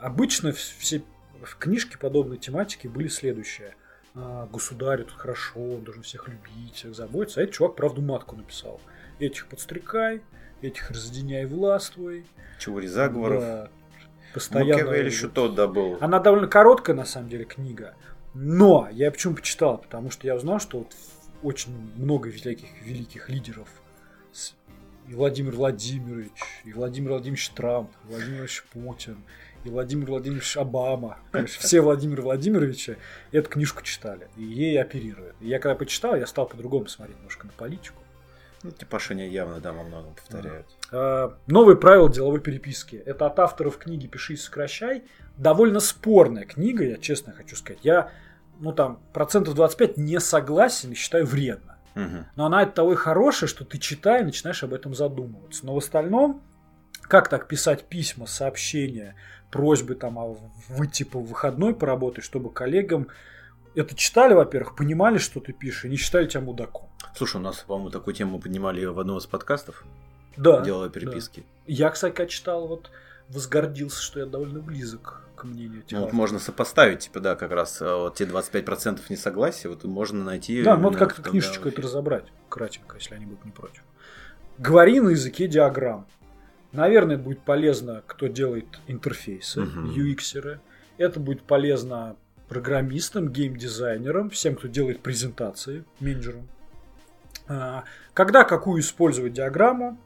[0.03, 1.03] Обычно вс- все
[1.43, 3.75] в книжке подобной тематики были следующие.
[4.15, 7.41] А, государю тут хорошо, он должен всех любить, всех заботиться.
[7.41, 8.81] А этот чувак правду матку написал.
[9.19, 10.21] Этих подстрекай,
[10.61, 12.27] этих разъединяй властвуй.
[12.59, 13.41] Теории заговоров.
[13.41, 13.71] Да,
[14.35, 14.73] постоянно...
[14.73, 15.99] Макиавелли еще тот добыл.
[16.01, 17.95] Она довольно короткая, на самом деле, книга.
[18.35, 19.79] Но я почему почитал?
[19.79, 20.95] Потому что я узнал, что вот
[21.43, 23.69] очень много великих, великих лидеров.
[25.09, 29.19] И Владимир Владимирович, и Владимир Владимирович Трамп, и Владимир Владимирович Путин,
[29.65, 31.19] и Владимир Владимирович Обама.
[31.47, 32.97] Все Владимир Владимировича
[33.31, 34.29] эту книжку читали.
[34.37, 35.37] И ей оперируют.
[35.41, 38.03] И я когда почитал, я стал по-другому смотреть немножко на политику.
[38.63, 40.67] Ну, Типашиня явно, да, во многом повторяют.
[40.93, 42.95] А, Новые правила деловой переписки.
[42.95, 45.03] Это от авторов книги «Пиши и сокращай».
[45.37, 47.81] Довольно спорная книга, я честно хочу сказать.
[47.83, 48.11] Я,
[48.61, 51.79] ну там, процентов 25 не согласен и считаю вредно.
[52.37, 55.67] Но она от того и хорошая, что ты читая, начинаешь об этом задумываться.
[55.67, 56.43] Но в остальном,
[57.03, 59.17] как так писать письма, сообщения,
[59.53, 60.35] просьбы там а
[60.69, 63.07] выйти типа в выходной поработать, чтобы коллегам
[63.75, 66.89] это читали, во-первых, понимали, что ты пишешь, и не считали тебя мудаком.
[67.15, 69.85] Слушай, у нас, по-моему, такую тему поднимали в одном из подкастов.
[70.37, 70.63] Да.
[70.63, 71.19] Дело о да.
[71.67, 72.91] Я, кстати, когда читал, вот
[73.29, 77.51] возгордился, что я довольно близок к мнению этих Ну, вот можно сопоставить, типа, да, как
[77.51, 80.63] раз э, вот те 25% несогласия, вот можно найти...
[80.63, 83.83] Да, ну вот как-то книжечку это разобрать, кратенько, если они будут не против.
[84.59, 86.07] Говори на языке диаграмм.
[86.73, 89.91] Наверное, это будет полезно, кто делает интерфейсы, Мгм.
[89.91, 90.61] UX-еры.
[90.99, 92.17] Это будет полезно
[92.49, 96.49] программистам, геймдизайнерам, всем, кто делает презентации, менеджерам.
[97.49, 99.99] А, Когда какую использовать диаграмму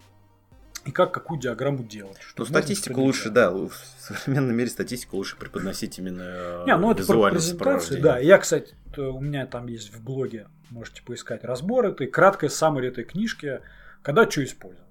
[0.85, 2.17] и как какую диаграмму делать.
[2.37, 8.01] Ну, статистику лучше, да, в современном мире статистику лучше преподносить именно Не, ну это презентации,
[8.01, 8.19] да.
[8.19, 13.05] Я, кстати, у меня там есть в блоге, можете поискать разбор этой, краткая саммари этой
[13.05, 13.61] книжки,
[14.03, 14.86] когда что использовать.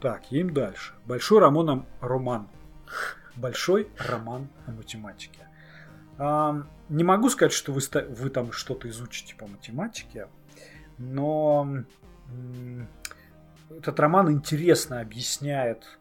[0.00, 0.94] Так, едем дальше.
[1.06, 2.48] Большой роман, о- роман.
[3.36, 5.40] Большой роман о математике.
[6.18, 7.80] Ам, не могу сказать, что вы,
[8.10, 10.28] вы там что-то изучите по математике,
[10.98, 11.84] но
[13.70, 15.98] этот роман интересно объясняет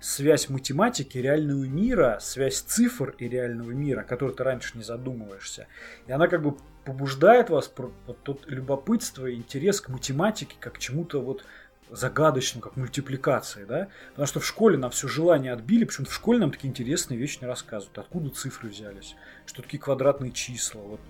[0.00, 5.66] связь математики реального мира, связь цифр и реального мира, о которой ты раньше не задумываешься.
[6.06, 10.78] И она как бы побуждает вас вот тот любопытство и интерес к математике как к
[10.78, 11.44] чему-то вот
[11.92, 13.88] загадочному, как мультипликации, да?
[14.10, 17.38] Потому что в школе нам все желание отбили, почему-то в школе нам такие интересные вещи
[17.40, 17.96] не рассказывают.
[17.98, 21.00] Откуда цифры взялись, что такие квадратные числа, вот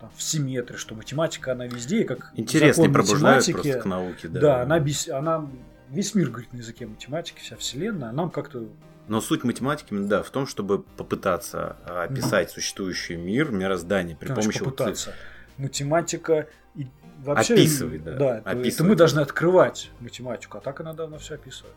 [0.00, 3.84] там, в симметрии, что математика, она везде, как Интересно, и закон пробуждают математики, просто к
[3.84, 4.40] науке, да.
[4.40, 5.50] да, она, она
[5.90, 8.68] весь мир говорит на языке математики, вся вселенная, а нам как-то
[9.08, 14.44] Но суть математики, да, в том, чтобы попытаться а, описать существующий мир, мироздание при Знаешь,
[14.44, 15.14] помощи вот попытаться.
[15.58, 16.86] Математика и
[17.24, 17.54] вообще...
[17.54, 18.12] Описывает, да.
[18.16, 18.90] Да, это- это Описывает.
[18.90, 21.74] мы должны открывать математику, а так она давно все описывает.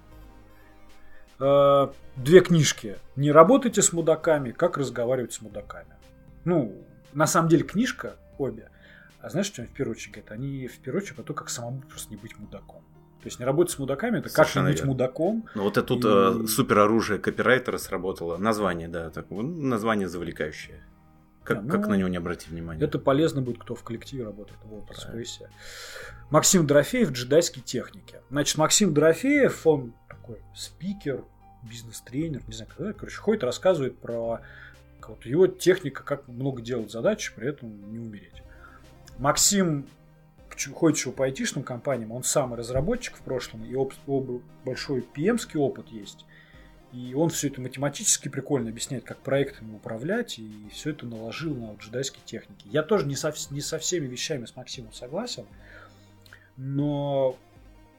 [1.39, 2.97] Э, Две книжки.
[3.15, 5.95] Не работайте с мудаками, как разговаривать с мудаками.
[6.45, 8.69] Ну, на самом деле книжка, обе.
[9.19, 10.31] А знаешь, что они в первую очередь говорят?
[10.31, 12.81] Они в первую очередь про то, как самому просто не быть мудаком.
[13.21, 15.45] То есть не работать с мудаками, это как не Совершенно быть мудаком.
[15.55, 18.37] Ну вот это тут И- э, супероружие копирайтера сработало.
[18.37, 20.83] Название, да, ну, название завлекающее.
[21.43, 22.85] Как, Да, как ну, на него не обратить внимание?
[22.85, 25.21] Это полезно будет, кто в коллективе работает в Open Правильно.
[25.21, 25.47] Space.
[26.29, 28.17] Максим Дорофеев, джедайские техники.
[28.29, 31.23] Значит, Максим Дорофеев, он такой спикер,
[31.63, 34.39] бизнес-тренер, не знаю, короче, ходит, рассказывает про
[35.07, 38.41] вот его техника, как много делать задач, при этом не умереть.
[39.17, 39.85] Максим
[40.73, 45.57] ходит еще по айтишным компаниям, он сам разработчик в прошлом, и оп- об- большой PM-ский
[45.57, 46.25] опыт есть.
[46.93, 51.67] И он все это математически прикольно объясняет, как проектами управлять, и все это наложил на
[51.71, 52.65] вот джедайские техники.
[52.65, 55.45] Я тоже не со, не со всеми вещами с Максимом согласен,
[56.55, 57.35] но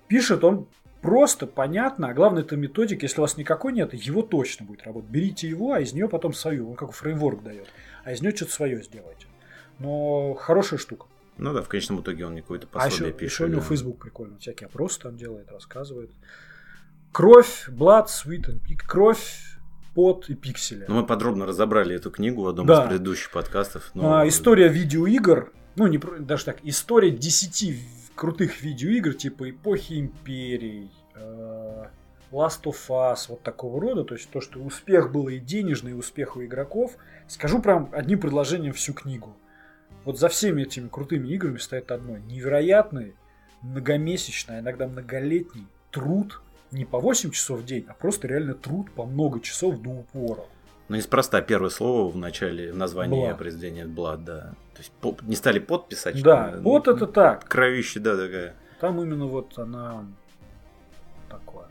[0.06, 0.68] пишет он
[1.02, 5.10] просто, понятно, а главное это методика, если у вас никакой нет, его точно будет работать.
[5.10, 7.66] Берите его, а из нее потом свою, он как фреймворк дает,
[8.04, 9.26] а из нее что-то свое сделайте.
[9.80, 11.06] Но хорошая штука.
[11.36, 13.32] Ну да, в конечном итоге он не какое-то А пособие еще, пишет.
[13.32, 13.66] еще у него да.
[13.66, 16.12] Facebook прикольно, всякие опросы там делает, рассказывает.
[17.14, 19.56] Кровь, blood, sweat and pig, кровь,
[19.94, 20.84] пот и пиксели.
[20.88, 22.82] Ну, мы подробно разобрали эту книгу в одном Да.
[22.82, 23.92] из предыдущих подкастов.
[23.94, 30.00] но- А, история видеоигр, ну не даже так, история 10 в- крутых видеоигр типа эпохи
[30.00, 31.84] империй, э,
[32.32, 35.94] Last of Us, вот такого рода, то есть то, что успех был и денежный, и
[35.94, 36.96] успех у игроков,
[37.28, 39.36] скажу прям одним предложением всю книгу.
[40.04, 42.18] Вот за всеми этими крутыми играми стоит одно.
[42.18, 43.14] Невероятный,
[43.62, 46.40] многомесячный, а иногда многолетний труд
[46.74, 50.42] не по 8 часов в день, а просто реально труд по много часов до упора.
[50.88, 53.38] Ну, неспроста первое слово в начале в названии Blood.
[53.38, 54.40] произведения Blood, да.
[54.74, 56.20] То есть по- не стали подписать.
[56.22, 57.44] Да, что- вот ну, это так.
[57.48, 58.54] Кровище, да, такая.
[58.80, 60.04] Там именно вот она
[61.30, 61.68] такое.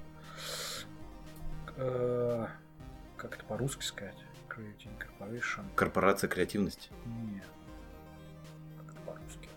[1.77, 2.47] Э,
[3.17, 4.17] Как это по-русски сказать?
[4.49, 5.63] Creative Corporation.
[5.75, 6.89] Корпорация креативности.
[7.05, 7.41] Не.
[8.77, 9.49] Как это по-русски?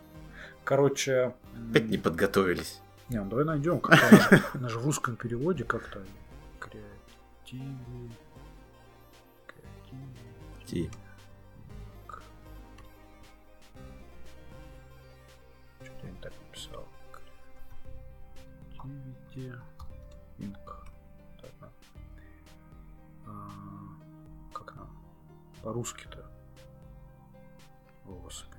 [0.65, 1.35] Короче.
[1.71, 2.81] Опять не подготовились.
[3.09, 3.81] Не, ну давай найдем.
[4.55, 6.05] Она же- в русском переводе как-то.
[6.59, 7.63] Креатив.
[9.47, 10.67] Креатив.
[10.67, 10.91] Ти.
[15.85, 16.87] Что-то я не так написал.
[20.39, 20.55] Inc.
[21.41, 21.71] Так,
[23.27, 23.31] а.
[24.53, 24.87] Как она?
[25.63, 26.31] По-русски-то.
[28.07, 28.53] О, Господи.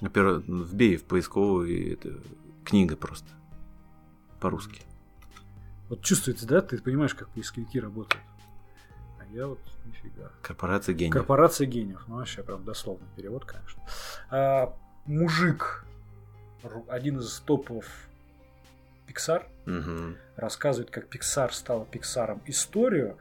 [0.00, 2.20] Во-первых, вбей в поисковую, это
[2.64, 3.28] книга просто.
[4.40, 4.82] По-русски.
[5.88, 6.60] Вот чувствуется, да?
[6.60, 8.22] Ты понимаешь, как поисковики работают.
[9.18, 10.30] А я вот нифига.
[10.42, 11.12] Корпорация гениев.
[11.14, 12.04] Корпорация гениев.
[12.08, 13.82] Ну, вообще, прям дословный перевод, конечно.
[14.30, 14.74] А,
[15.06, 15.84] мужик,
[16.88, 17.84] один из топов
[19.08, 20.16] Pixar, Мгм.
[20.36, 23.18] рассказывает, как Pixar стала Pixar историю,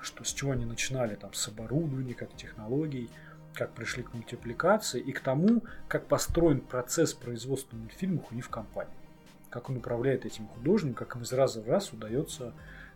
[0.00, 3.10] что с чего они начинали там с оборудования, как технологий,
[3.54, 8.48] как пришли к мультипликации и к тому, как построен процесс производства мультфильмов у них в
[8.50, 8.92] компании.
[9.50, 12.52] Как он управляет этим художником, как им из раза в раз удается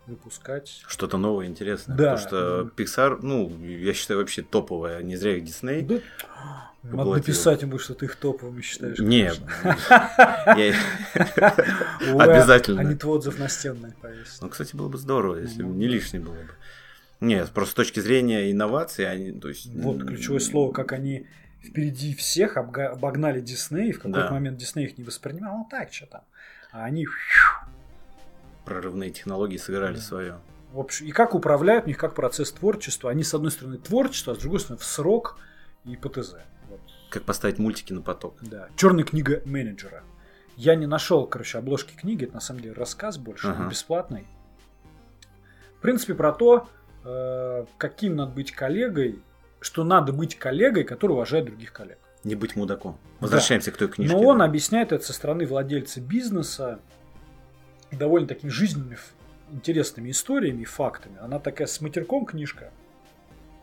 [0.07, 0.83] выпускать.
[0.87, 1.95] Что-то новое, интересное.
[1.95, 2.15] Да.
[2.15, 2.71] Потому что.
[2.75, 5.01] Pixar, ну, я считаю, вообще топовая.
[5.01, 5.83] Не зря их Дисней.
[5.83, 5.99] Да,
[6.83, 8.99] Надо написать им, что ты их топовыми считаешь.
[8.99, 9.31] Не,
[12.19, 12.81] обязательно.
[12.81, 14.41] Они твой отзыв настенный повесят.
[14.41, 15.93] Ну, кстати, было бы здорово, если Ну, бы не да.
[15.93, 16.49] лишнее было бы.
[17.19, 19.67] Нет, просто с точки зрения инноваций, они, то есть...
[19.75, 21.27] Вот ключевое слово, как они
[21.63, 24.31] впереди всех обогнали Дисней, в какой-то Да.
[24.31, 26.21] момент Дисней их не воспринимал, ну так, что там.
[26.71, 27.05] А они,
[28.65, 30.01] Прорывные технологии сыграли Да.
[30.01, 30.39] свое.
[30.71, 33.11] в общем, и как управляют, у них как процесс творчества.
[33.11, 35.37] Они, с одной стороны, творчество, а с другой стороны, в срок
[35.83, 36.35] и ПТЗ.
[36.69, 38.37] Вот, Как поставить мультики на поток.
[38.41, 38.69] да.
[38.77, 40.03] Черная книга менеджера.
[40.55, 43.67] Я не нашел, короче, обложки книги, это на самом деле рассказ больше, Ага.
[43.67, 44.25] бесплатный.
[45.77, 46.69] В принципе, про то,
[47.03, 49.21] э, каким надо быть коллегой,
[49.61, 51.99] что надо быть коллегой, который уважает других коллег.
[52.23, 52.97] Не быть мудаком.
[53.19, 54.15] Возвращаемся к той книжке.
[54.15, 54.45] Но он да.
[54.45, 56.79] объясняет это со стороны владельца бизнеса
[57.91, 58.97] довольно такими жизненными,
[59.51, 61.17] интересными историями и фактами.
[61.19, 62.71] Она такая с матерком книжка.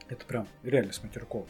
[0.09, 1.47] Это прям реально с матерком.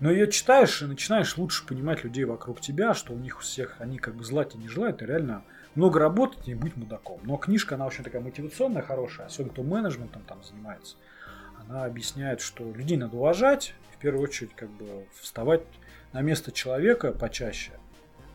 [0.00, 3.76] Но ее читаешь и начинаешь лучше понимать людей вокруг тебя, что у них у всех,
[3.80, 5.42] они как бы зла тебе не желают, и реально
[5.74, 7.20] много работать и не быть мудаком.
[7.24, 10.96] Но книжка, она очень такая мотивационная, хорошая, особенно кто менеджментом там занимается.
[11.68, 15.62] Она объясняет, что людей надо уважать, в первую очередь как бы вставать
[16.12, 17.72] на место человека почаще,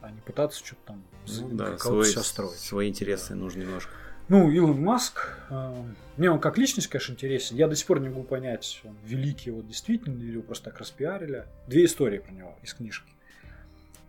[0.01, 2.59] а не пытаться что-то там Ну да, кого-то себя строить.
[2.59, 3.91] свои интересы нужно немножко.
[4.29, 5.83] Ну, Илон Маск, э,
[6.15, 7.57] мне он как личность, конечно, интересен.
[7.57, 10.79] Я до сих пор не могу понять, он великий вот действительно, или его просто так
[10.79, 11.45] распиарили.
[11.67, 13.11] Две истории про него из книжки.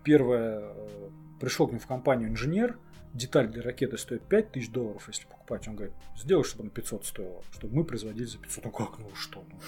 [0.05, 1.09] Первая, э,
[1.41, 2.77] пришел к нему в компанию инженер,
[3.15, 5.67] деталь для ракеты стоит 5000 долларов, если покупать.
[5.69, 8.65] Он говорит, сделай, чтобы на 500 стоило, чтобы мы производили за 500.
[8.65, 9.61] Ну как, ну что, ну,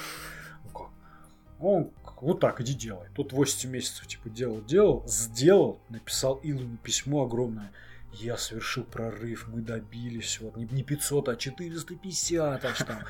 [0.65, 0.91] ну как?
[1.59, 3.09] Он вот так, иди делай.
[3.15, 7.73] Тут 8 месяцев типа делал, делал, сделал, написал Илону письмо огромное.
[8.13, 13.03] Я совершил прорыв, мы добились, вот не 500, а 450 аж там.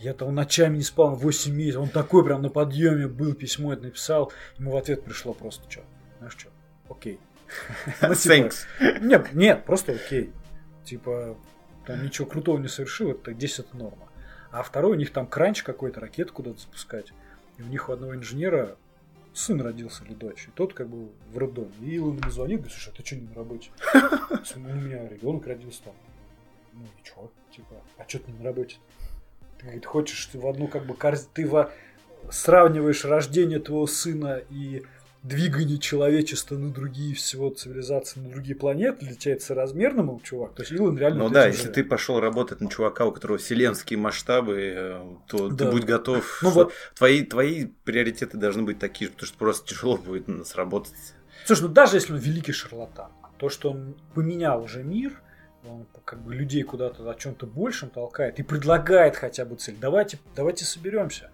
[0.00, 3.84] Я там ночами не спал 8 месяцев, он такой прям на подъеме был, письмо это
[3.84, 5.84] написал, ему в ответ пришло просто что,
[6.18, 6.50] знаешь что,
[6.88, 7.20] окей.
[8.02, 8.50] Ну, типа,
[9.00, 10.32] нет, нет, просто окей.
[10.84, 11.36] Типа,
[11.86, 14.08] там ничего крутого не совершил, это 10 это норма.
[14.50, 17.12] А второй, у них там кранч какой-то, ракету куда-то запускать.
[17.58, 18.76] И у них у одного инженера
[19.34, 20.46] сын родился или дочь.
[20.48, 21.70] И тот как бы в роддоме.
[21.80, 23.70] И Илон ему звонит, говорит, слушай, а ты что не на работе?
[23.94, 25.94] «Ну, У меня ребенок родился там.
[26.72, 27.30] Ну и чё?
[27.54, 28.76] Типа, а что ты не на работе?
[29.58, 31.70] Ты говорит, хочешь в одну как бы корз- ты во-
[32.30, 34.82] сравниваешь рождение твоего сына и
[35.22, 40.54] двигание человечества на другие всего цивилизации, на другие планеты для тебя это соразмерно, чувак.
[40.54, 41.74] То есть Илон реально Ну да, если живет.
[41.74, 45.64] ты пошел работать на чувака, у которого вселенские масштабы, э, то Да.
[45.64, 46.40] ты будь готов.
[46.42, 46.72] Ну вот.
[46.96, 50.94] твои, твои приоритеты должны быть такие же, потому что просто тяжело будет сработать.
[51.44, 55.20] Слушай, ну даже если он великий шарлатан, то, что он поменял уже мир,
[55.64, 59.76] он как бы людей куда-то о чем-то большем толкает и предлагает хотя бы цель.
[59.80, 61.30] Давайте, давайте соберемся.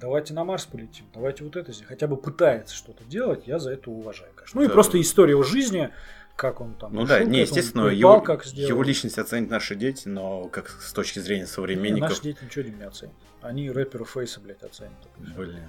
[0.00, 1.88] Давайте на Марс полетим, давайте вот это сделаем.
[1.88, 4.58] Хотя бы пытается что-то делать, я за это уважаю, конечно.
[4.58, 4.72] Ну и Да.
[4.72, 5.90] просто история его жизни,
[6.36, 8.70] как он там Ну да, не, естественно, упал, его, как сделал.
[8.70, 12.64] его личность оценят наши дети, но как с точки зрения Не, современников, Наши дети ничего
[12.68, 13.14] не оценят.
[13.42, 14.92] Они рэперу Фейса, блядь, оценят.
[15.18, 15.64] и блин,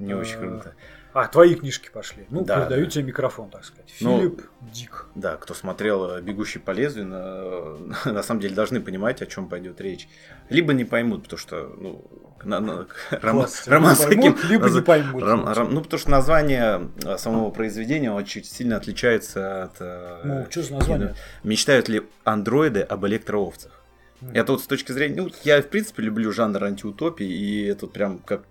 [0.00, 0.74] не очень А, круто.
[1.14, 2.26] А, твои книжки пошли.
[2.30, 2.90] Ну, Да, передаю да.
[2.90, 3.94] тебе микрофон, так сказать.
[4.00, 5.06] Ну, Филипп Дик.
[5.14, 7.76] Да, кто смотрел э, «Бегущий по лезвию», на,
[8.12, 10.08] на самом деле должны понимать, о чем пойдет речь.
[10.48, 12.04] Либо не поймут, потому что ну,
[12.44, 14.36] на- на- роман, роман с таким...
[14.48, 15.22] либо не поймут.
[15.22, 19.76] ром- ром- ну, потому что название э, самого произведения очень сильно отличается от...
[19.80, 21.14] э, Ну, что за название?
[21.44, 23.72] Мечтают ли андроиды об электроовцах?
[24.20, 24.32] Мгм.
[24.34, 25.22] Это вот с точки зрения...
[25.22, 28.42] Ну, я, в принципе, люблю жанр антиутопии, и это вот прям как,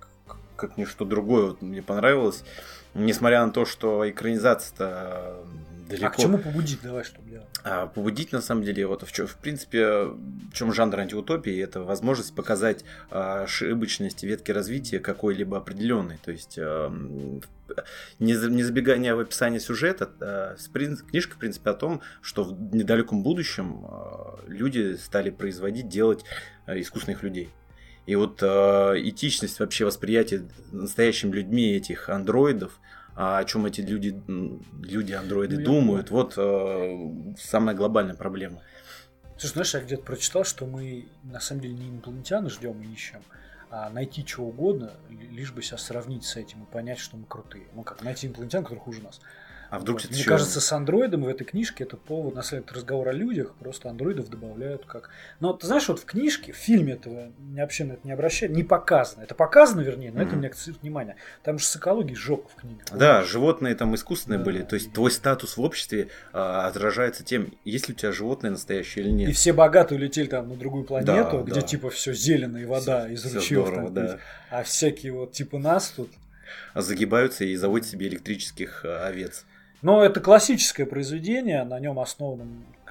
[0.56, 2.44] как ничто другое вот мне понравилось.
[2.94, 5.36] Несмотря на то, что экранизация-то
[5.92, 6.08] далеко...
[6.08, 6.80] А к чему побудить?
[6.82, 7.48] Давай, что делать?
[7.64, 11.82] А побудить, на самом деле, вот в, чё- в принципе, в чем жанр антиутопии, это
[11.82, 16.18] возможность показать а, ошибочность ветки развития какой-либо определенной.
[16.24, 17.42] То есть, ам,
[18.20, 20.56] не, не забегая в описание сюжета, а,
[21.10, 26.24] книжка, в принципе, о том, что в недалеком будущем а, люди стали производить, делать
[26.66, 27.50] а, искусственных людей.
[28.06, 34.22] И вот а, этичность вообще восприятия настоящими людьми этих андроидов, а о чем эти люди,
[34.28, 38.62] м, люди-андроиды Ну, думают, вот э, самая глобальная проблема.
[39.38, 43.22] Слушай, знаешь, я где-то прочитал, что мы на самом деле не инопланетян ждем и ищем,
[43.70, 47.26] а найти чего угодно, ли- лишь бы себя сравнить с этим и понять, что мы
[47.26, 47.66] крутые.
[47.74, 49.20] Ну как, найти инопланетян, которые хуже нас.
[49.72, 50.04] А вдруг Вот.
[50.04, 53.14] это Мне ещё- кажется, с андроидом в этой книжке это повод, на это разговор о
[53.14, 55.10] людях, просто андроидов добавляют как...
[55.40, 58.54] Но ты знаешь, вот в книжке, в фильме этого не- вообще на это не обращают,
[58.54, 59.24] не показано.
[59.24, 60.42] Это показано, вернее, но это Мгм.
[60.42, 61.16] не акцентирует внимание.
[61.42, 62.82] Там же с экологией жопа в книге.
[62.92, 64.44] Да, животные там искусственные Да.
[64.46, 64.62] были.
[64.64, 69.06] То есть твой статус в обществе а, отражается тем, есть ли у тебя животное настоящее
[69.06, 69.36] или И нет.
[69.38, 71.66] все богатые улетели там на другую планету, Да, где да.
[71.66, 74.08] типа все зелено и вода Всё- из ручьев здорово, там да.
[74.14, 74.22] пить.
[74.50, 76.10] А всякие вот типа нас тут.
[76.76, 79.46] Загибаются и заводят себе электрических а, овец.
[79.82, 82.46] Но это классическое произведение, на нем основано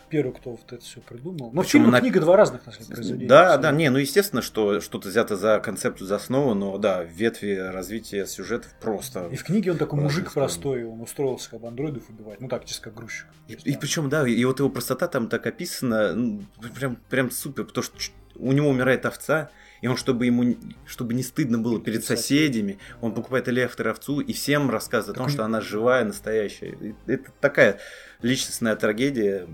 [0.08, 1.50] первый, кто вот это все придумал.
[1.52, 3.28] Но Причём фильм и на- книга два разных на произведения.
[3.28, 7.54] Да, да, не, ну естественно, что что-то взято за концепцию, за основу, но да, ветви
[7.54, 9.28] развития сюжетов просто.
[9.30, 10.48] И в книге он такой мужик стороны.
[10.48, 12.40] простой, он устроился как бы андроидов убивать.
[12.40, 13.26] Ну так, чисто как грузчик.
[13.46, 13.78] И, есть, и да.
[13.78, 16.42] причем, да, и вот его простота там так описана, ну,
[16.74, 17.94] прям, прям супер, потому что
[18.34, 23.14] у него умирает овца, и он, чтобы ему, чтобы не стыдно было перед соседями, он
[23.14, 26.76] покупает электро овцу и всем рассказывает о том, Так что она живая, настоящая.
[27.06, 27.78] Это такая
[28.22, 29.46] личностная трагедия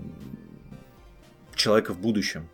[1.55, 2.49] человека в будущем.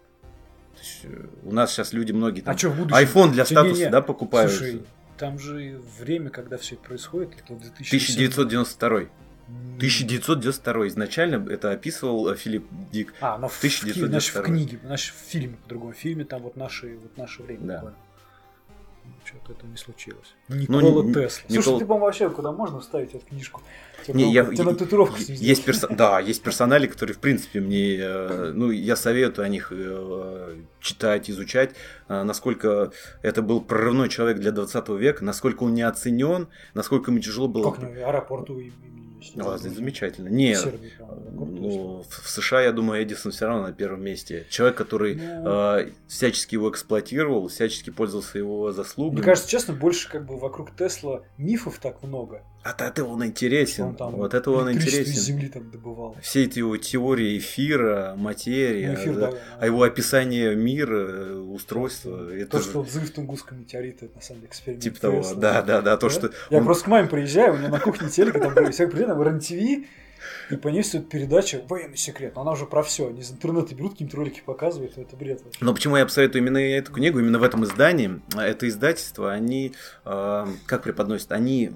[1.03, 2.97] Э, у нас сейчас люди многие там А что в будущем?
[2.97, 4.51] iPhone для статуса, да, покупают.
[4.51, 4.83] Слушай,
[5.17, 8.27] там же время, когда все это происходит, это 2007.
[8.27, 9.09] 1992.
[9.53, 9.75] М.
[9.77, 10.87] 1992.
[10.87, 13.13] Изначально это описывал э, Филипп Дик.
[13.21, 14.07] А, но в, в, 1992.
[14.07, 17.61] значит, в книге, значит, в фильме, в другом фильме, там вот наше, вот наше время
[17.65, 17.73] Да.
[17.75, 17.97] буквально.
[19.25, 20.35] Что-то это не случилось.
[20.49, 21.41] Никола не- Тесла.
[21.47, 23.61] Никола- Слушай, ты, по-моему, вообще куда можно вставить эту книжку?
[24.05, 27.95] Тебе, Не, я, тебе на татуировку есть перso- да, есть персонали, которые, в принципе, мне,
[27.99, 31.71] э, ну, я советую о них э, читать, изучать,
[32.09, 37.19] э, насколько это был прорывной человек для 20 века, насколько он не оценен, насколько ему
[37.21, 37.71] тяжело было.
[37.71, 38.73] Как ну, аэропорт у имени
[39.35, 40.29] это замечательно.
[40.29, 40.65] Не, есть.
[40.99, 44.45] ну, в США, я думаю, Эдисон все равно на первом месте.
[44.49, 45.43] Человек, который Ну.
[45.79, 49.17] э, всячески его эксплуатировал, всячески пользовался его заслугами.
[49.17, 52.43] Мне кажется, честно, больше как бы вокруг Тесла мифов так много.
[52.63, 53.83] От этого он интересен.
[53.85, 55.13] Он там вот этого он интересен.
[55.13, 56.15] земли там добывал.
[56.21, 61.33] все эти его теории эфира, материи, Ну, эфир, да, да, а его описание мира, э,
[61.35, 64.83] устройства, это То, же что взрыв Тунгусского метеорита, это на самом деле эксперимент.
[64.83, 65.35] типа того, Тесла.
[65.35, 66.13] да, да, да, то, Да?
[66.13, 68.89] что Я он- просто к маме приезжаю, у нее на кухне телека, там я приезжаю,
[68.91, 69.85] там РЕН-ТВ,
[70.51, 72.33] и по ней стоит передача «Военный секрет».
[72.35, 73.09] Но она уже про все.
[73.09, 75.59] Они из интернета берут, какие-то ролики показывают, это бред вообще.
[75.63, 78.21] Но почему я посоветую именно эту книгу, именно в этом издании?
[78.37, 79.73] Это издательство, они
[80.05, 81.33] э, как преподносят?
[81.33, 81.71] Они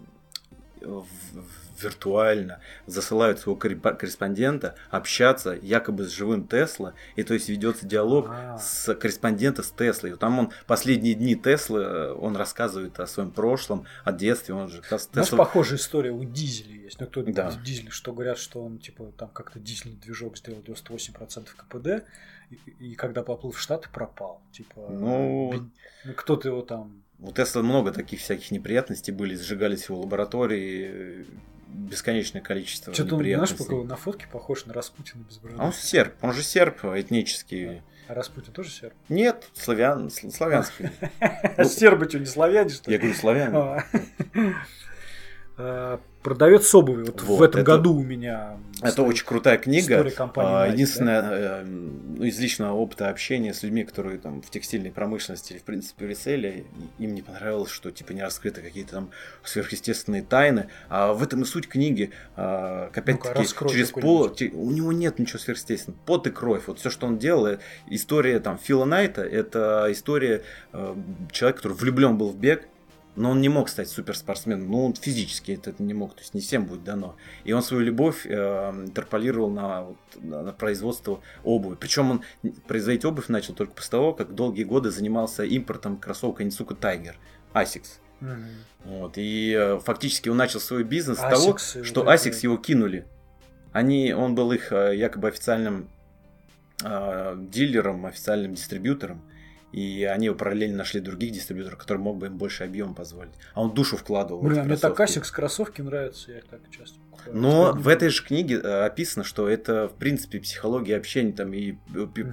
[1.81, 8.57] виртуально засылают своего корреспондента общаться якобы с живым Тесла, и то есть ведется диалог А-а-а.
[8.57, 10.15] с корреспондента с Теслой.
[10.17, 14.81] Там он последние дни Теслы, э, он рассказывает о своем прошлом, о детстве, он же
[14.81, 15.37] Тесла...
[15.37, 16.99] Похожая история у Дизеля есть.
[16.99, 17.51] Ну, кто да.
[17.63, 22.05] Дизель, что говорят, что он типа там как-то дизельный движок сделал 98% КПД,
[22.49, 24.41] и, и когда поплыл в Штаты, пропал.
[24.51, 25.53] Типа, ну,
[26.05, 31.25] ну кто-то его там у Тесла много таких всяких неприятностей были, сжигались его лаборатории,
[31.67, 35.59] бесконечное количество Что-то он, знаешь, пока на фотке похож на Распутина без бороды.
[35.59, 37.81] А он серб, он же серб этнический.
[38.07, 38.93] А Распутин тоже серб?
[39.09, 40.89] Нет, славян, славянский.
[41.65, 42.95] Сербы что, не славяне, что ли?
[42.95, 43.83] Я говорю, славяне.
[46.27, 47.03] Продавец обуви.
[47.03, 48.57] Вот, вот в этом это, году у меня.
[48.81, 50.05] Это очень крутая книга.
[50.35, 51.29] А, единственное, да?
[51.31, 51.65] Э,
[52.19, 56.09] из личного опыта общения с людьми, которые там в текстильной промышленности или в принципе в
[56.09, 56.65] реселе,
[56.99, 59.11] им не понравилось, что типа не раскрыты какие-то там
[59.45, 60.67] сверхъестественные тайны.
[60.89, 62.11] А в этом и суть книги.
[62.35, 64.29] А, опять-таки, ну через пол.
[64.51, 65.97] У него нет ничего сверхъестественного.
[66.05, 66.63] Пот и кровь.
[66.67, 70.95] Вот все, что он делал, э, история там Фила Найта, это история э,
[71.31, 72.67] человека, который влюблен был в бег,
[73.17, 76.41] но он не мог стать суперспортсменом, ну он физически это не мог, то есть не
[76.41, 77.15] всем будет дано.
[77.43, 81.75] И он свою любовь э, интерполировал на, вот, на, производство обуви.
[81.79, 82.23] Причем он
[82.67, 87.17] производить обувь начал только после того, как долгие годы занимался импортом кроссовка Нисука Тайгер,
[87.53, 87.99] Asics.
[88.21, 88.45] Mm-hmm.
[88.85, 92.57] Вот, и э, фактически он начал свой бизнес Asics, с того, что да, Asics его
[92.57, 93.07] кинули.
[93.71, 95.89] Они, он был их э, якобы официальным
[96.83, 99.23] э, дилером, официальным дистрибьютором
[99.71, 103.33] и они параллельно нашли других дистрибьюторов, которые мог бы им больше объем позволить.
[103.53, 104.41] А он душу вкладывал.
[104.41, 106.97] Блин, а мне так Asics кроссовки нравятся, я их так часто.
[107.31, 111.75] Но в этой же книге э, описано, что это, в принципе, психология общения там и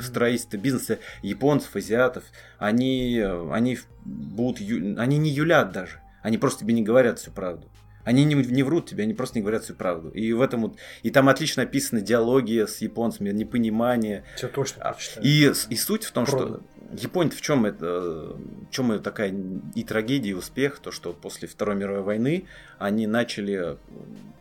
[0.01, 2.25] строительство бизнеса японцев, азиатов.
[2.59, 3.21] Они,
[3.51, 6.01] они будут, они не юлят даже.
[6.23, 7.69] Они просто тебе не говорят всю правду.
[8.05, 10.11] Они не, не врут тебе, они просто не говорят всю правду.
[10.11, 14.25] И в этом вот, и там отлично описаны диалоги с японцами, непонимание.
[14.37, 16.49] Все точно а, И, и суть в том, Продан.
[16.49, 16.63] что
[16.97, 19.35] Япония в чем это, в чем это такая
[19.75, 22.45] и трагедия, и успех, то что после Второй мировой войны
[22.79, 23.77] они начали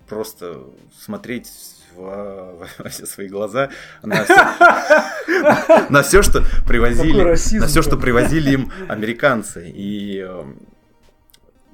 [0.08, 0.64] просто
[0.98, 1.50] смотреть
[1.96, 3.70] во, во все свои глаза
[4.02, 9.70] на все, на все, что привозили, на все, что привозили им американцы.
[9.70, 10.60] И эм,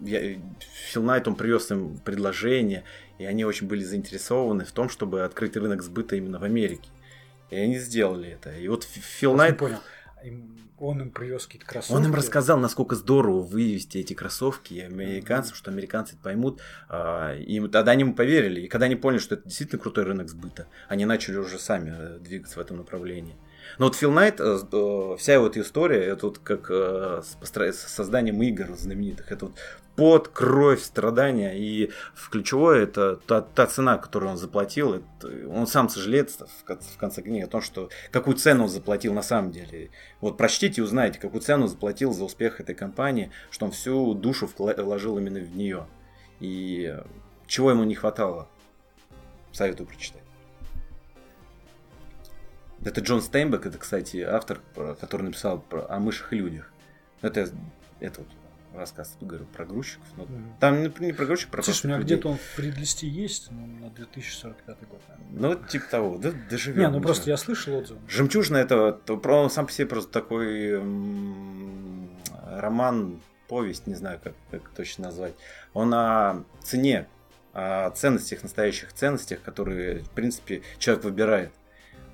[0.02, 0.40] я,
[0.92, 2.84] Фил Найт, он привез им предложение,
[3.18, 6.90] и они очень были заинтересованы в том, чтобы открыть рынок сбыта именно в Америке.
[7.50, 8.56] И они сделали это.
[8.56, 9.58] И вот Фил Найт...
[9.58, 9.80] понял.
[10.80, 11.94] Он им привез какие-то кроссовки.
[11.94, 15.58] Он им рассказал, насколько здорово вывести эти кроссовки американцам, mm-hmm.
[15.58, 16.62] что американцы это поймут.
[16.88, 18.62] А, и тогда они ему поверили.
[18.62, 22.20] И когда они поняли, что это действительно крутой рынок сбыта, они начали уже сами э,
[22.20, 23.36] двигаться в этом направлении.
[23.78, 28.74] Но вот Фил Найт, э, э, вся эта история, это вот как с созданием игр
[28.76, 29.32] знаменитых.
[29.32, 29.56] Это вот
[30.00, 31.58] пот, кровь, страдания.
[31.58, 34.94] И в ключевое это та, та цена, которую он заплатил.
[34.94, 39.22] Это, он сам сожалеет в конце книги о том, что какую цену он заплатил на
[39.22, 39.92] самом деле.
[40.22, 44.14] Вот прочтите и узнаете, какую цену он заплатил за успех этой компании, что он всю
[44.14, 45.86] душу вложил именно в нее.
[46.40, 46.98] И
[47.46, 48.48] чего ему не хватало.
[49.52, 50.24] Советую прочитать.
[52.86, 54.62] Это Джон Стейнбек, это, кстати, автор,
[55.02, 56.72] который написал про, о мышах и людях.
[57.22, 57.50] Это,
[58.00, 58.30] это вот
[58.74, 60.06] рассказ, говорю, про грузчиков.
[60.18, 60.52] Но mm-hmm.
[60.60, 63.66] Там не, не про грузчиков, про Слушай, у меня где-то он в предлисте есть, но
[63.66, 65.02] на 2045 год.
[65.32, 65.58] Наверное.
[65.58, 66.80] Ну, типа того, да, доживем.
[66.80, 68.00] Не, ну просто я слышал отзывы.
[68.08, 72.10] Жемчужина это про, сам по себе просто такой м-
[72.48, 75.34] роман, повесть, не знаю, как, как точно назвать.
[75.74, 77.08] Он о цене,
[77.54, 81.52] о ценностях, настоящих ценностях, которые, в принципе, человек выбирает.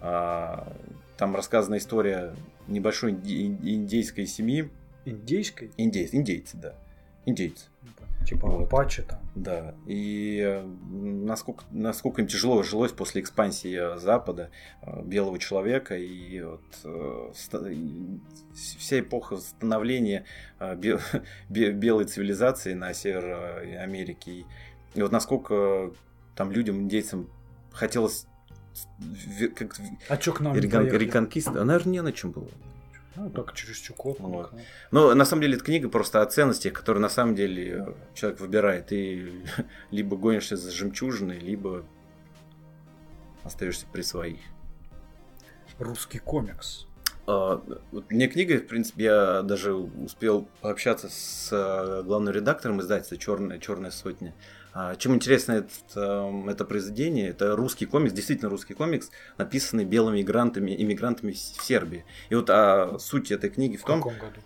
[0.02, 0.72] А,
[1.18, 2.34] там рассказана история
[2.68, 4.70] небольшой индейской семьи,
[5.06, 5.72] Индейской?
[5.78, 6.76] Индейц, индейцы, да.
[7.26, 7.66] Индейцы.
[8.26, 8.64] Типа вот.
[8.64, 9.20] Апачи там.
[9.36, 9.76] Да.
[9.86, 14.50] И э, насколько, насколько им тяжело жилось после экспансии Запада,
[14.82, 17.32] э, белого человека, и вот э,
[18.56, 20.26] вся эпоха становления
[21.50, 24.46] белой цивилизации на север Америки.
[24.96, 25.92] И вот насколько
[26.36, 27.30] там людям, индейцам
[27.72, 28.26] хотелось
[29.56, 29.76] как,
[30.10, 32.50] а что к нам реконкист, а, наверное, не на чем было.
[33.16, 34.28] Ну, только через Чукотку.
[34.28, 34.52] Вот.
[34.92, 38.92] Ну, на самом деле, эта книга просто о ценностях, которые на самом деле человек выбирает.
[38.92, 39.44] И
[39.92, 41.86] либо гонишься за жемчужиной, либо
[43.44, 44.40] остаешься при своих.
[45.80, 46.88] Русский комикс.
[47.28, 47.64] А,
[48.10, 53.92] мне книга, в принципе, я даже успел пообщаться с э, главным редактором издательства Черная, Черная
[53.92, 54.34] сотня.
[54.78, 60.18] А, чем интересно это, эм, это произведение, это русский комикс, действительно русский комикс, написанный белыми
[60.18, 62.04] иммигрантами, иммигрантами в Сербии.
[62.30, 64.02] И вот а, суть этой книги в том...
[64.02, 64.42] В каком году?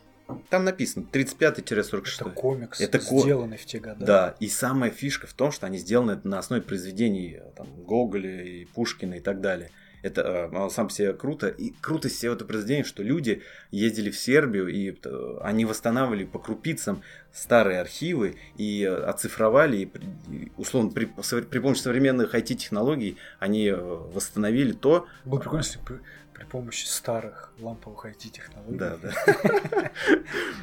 [0.52, 2.04] Там написано 35-46.
[2.20, 4.06] Это комикс, Это ко- сделанный в те годы.
[4.06, 8.66] Да, и самая фишка в том, что они сделаны на основе произведений там, Гоголя и
[8.66, 9.72] Пушкина и так далее.
[10.02, 11.48] Это э, сам по себе круто.
[11.48, 13.42] И крутость всего этого произведения, что люди
[13.72, 17.02] ездили в Сербию, и э, они восстанавливали по крупицам
[17.34, 24.72] старые архивы и э, оцифровали, и, условно, при, при помощи современных IT-технологий они э, восстановили
[24.72, 26.00] то, Было бы прикольно, если при,
[26.34, 28.78] при помощи старых ламповых IT-технологий.
[28.78, 29.92] Да, да.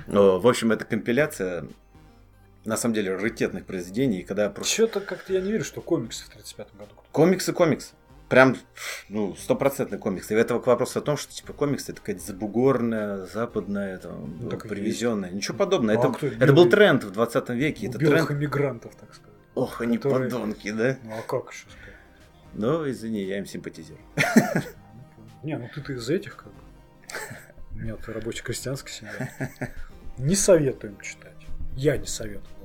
[0.08, 1.66] О, В общем, это компиляция,
[2.64, 4.72] на самом деле, раритетных произведений, когда просто...
[4.72, 6.92] Что-то как-то я не верю, что комиксы в 35-м году.
[7.12, 7.92] Комиксы, комикс.
[8.28, 8.56] Прям,
[9.08, 10.30] ну, стопроцентный комикс.
[10.32, 14.50] И это к вопросу о том, что, типа, комикс это какая-то забугорная, западная, там, Ну,
[14.58, 15.30] привезенная.
[15.30, 15.96] Ничего подобного.
[15.96, 17.86] А это, кто это был тренд в 20 веке.
[17.86, 18.30] Это тренд...
[18.30, 19.32] иммигрантов, так сказать.
[19.54, 20.98] Ох, они которые- подонки, да?
[21.04, 21.94] Ну а как еще сказать?
[22.54, 24.02] Ну, извини, я им симпатизирую.
[25.42, 26.60] Не, ну ты-то из этих как бы.
[27.72, 29.30] У меня то рабоче-крестьянская семья.
[30.18, 31.36] Не советуем читать.
[31.76, 32.55] Я не советую.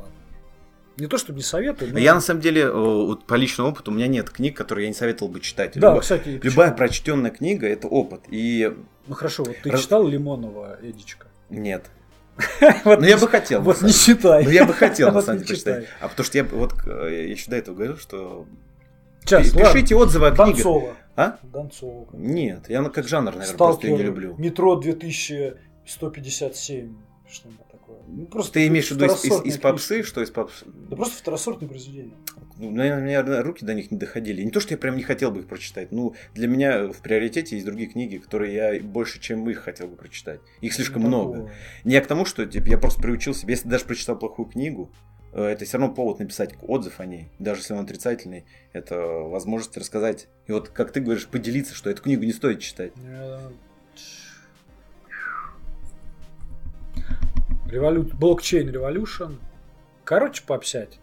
[0.97, 1.99] Не то, чтобы не советую, но...
[1.99, 4.89] Я, на самом деле, о, вот по личному опыту, у меня нет книг, которые я
[4.89, 5.73] не советовал бы читать.
[5.75, 6.77] Да, Любо- кстати, Любая почему?
[6.77, 8.21] прочтенная книга– это опыт.
[8.29, 8.71] И
[9.07, 11.27] Ну хорошо, вот ты Раз- читал Лимонова Эдичка?
[11.49, 11.85] нет.
[12.85, 13.61] Вот Ну, я не- бы хотел.
[13.61, 14.43] Вот не считай.
[14.43, 15.73] Ну, я бы хотел, на самом деле, читай.
[15.75, 15.97] прочитать.
[16.01, 18.45] А потому что я вот э, я еще до этого говорил, что
[19.23, 20.55] Сейчас, Пи- Пишите отзывы о книгах.
[20.55, 20.95] Донцова.
[21.15, 21.37] А?
[21.43, 22.07] Донцова.
[22.13, 24.35] Нет, я ну, как жанр, наверное, просто Сталкер, ее не люблю.
[24.37, 26.95] Метро 2157.
[27.29, 27.60] Что-нибудь.
[28.13, 30.65] Ну, просто Ты имеешь в виду из, из- из попсы, что из попсы?
[30.89, 32.13] Да просто второсортные произведения.
[32.57, 34.43] Ну, наверное, у меня руки до них не доходили.
[34.43, 35.91] Не то, что я прям не хотел бы их прочитать.
[35.91, 39.95] Ну, для меня в приоритете есть другие книги, которые я больше, чем их хотел бы
[39.95, 40.41] прочитать.
[40.59, 41.33] Их слишком Ну, много.
[41.37, 41.53] такое.
[41.85, 44.91] Не к тому, что типа, я просто приучил себя, если даже прочитал плохую книгу,
[45.33, 49.77] э, это все равно повод написать отзыв о ней, даже если он отрицательный, это возможность
[49.77, 50.27] рассказать.
[50.47, 52.91] И вот, как ты говоришь, поделиться, что эту книгу не стоит читать.
[53.03, 53.39] Э,
[57.71, 58.03] Револю...
[58.03, 59.37] Блокчейн Revolution.
[60.03, 60.99] Короче, попсять.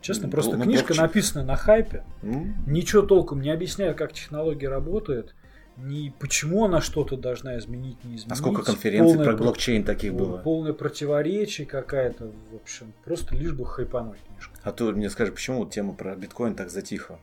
[0.00, 1.06] Честно, Ну, просто ну, книжка блокчейн.
[1.06, 2.04] написана на хайпе.
[2.22, 5.34] Ну, Ничего толком не объясняет, как технология работает.
[5.76, 8.32] Ни почему она что-то должна изменить, не изменить.
[8.32, 10.38] а сколько конференций Полное про блокчейн таких было?
[10.38, 12.94] Полное противоречие какая-то, в общем.
[13.04, 14.54] Просто лишь бы хайпануть книжка.
[14.62, 17.18] А то мне скажи, почему вот тема про биткоин так затихла?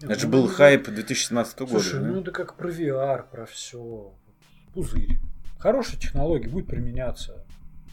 [0.00, 1.70] Это же ну, был ну, хайп 2017 года.
[1.72, 2.06] Слушай, да?
[2.06, 4.12] ну это как про VR, про все.
[4.74, 5.18] Пузырь.
[5.58, 7.44] Хорошая технология, будет применяться.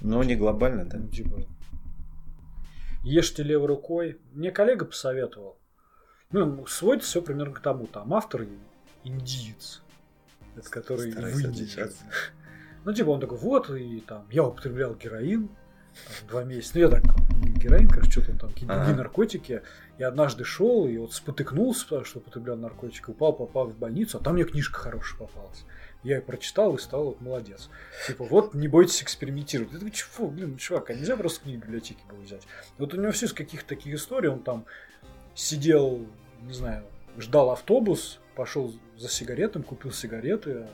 [0.01, 0.97] Но не глобально, да?
[0.97, 1.41] Ну, типа,
[3.03, 4.19] ешьте левой рукой.
[4.33, 5.57] Мне коллега посоветовал.
[6.31, 7.87] Ну, сводится все примерно к тому.
[7.87, 8.45] Там автор
[9.03, 9.81] индиец.
[10.55, 11.63] Это который Старайся в Индии.
[11.63, 12.03] отличаться.
[12.85, 16.71] Ну, типа, он такой, вот, и там, я употреблял героин там, два месяца.
[16.75, 17.03] Ну, я так,
[17.57, 18.95] героин, короче, что-то он там, какие-то Ага.
[18.95, 19.61] наркотики.
[19.97, 24.23] Я однажды шел и вот спотыкнулся, потому что употреблял наркотики, упал, попал в больницу, а
[24.23, 25.65] там мне книжка хорошая попалась.
[26.03, 27.69] Я ее прочитал и стал вот молодец.
[28.07, 29.71] Типа, вот не бойтесь экспериментировать.
[29.71, 32.43] Такой, чего, блин, чувак, а нельзя просто книги в библиотеке было взять?
[32.77, 34.65] Вот у него все из каких-то таких историй, он там
[35.35, 36.05] сидел,
[36.41, 36.85] не знаю,
[37.17, 40.67] ждал автобус, пошел за сигаретами, купил сигареты,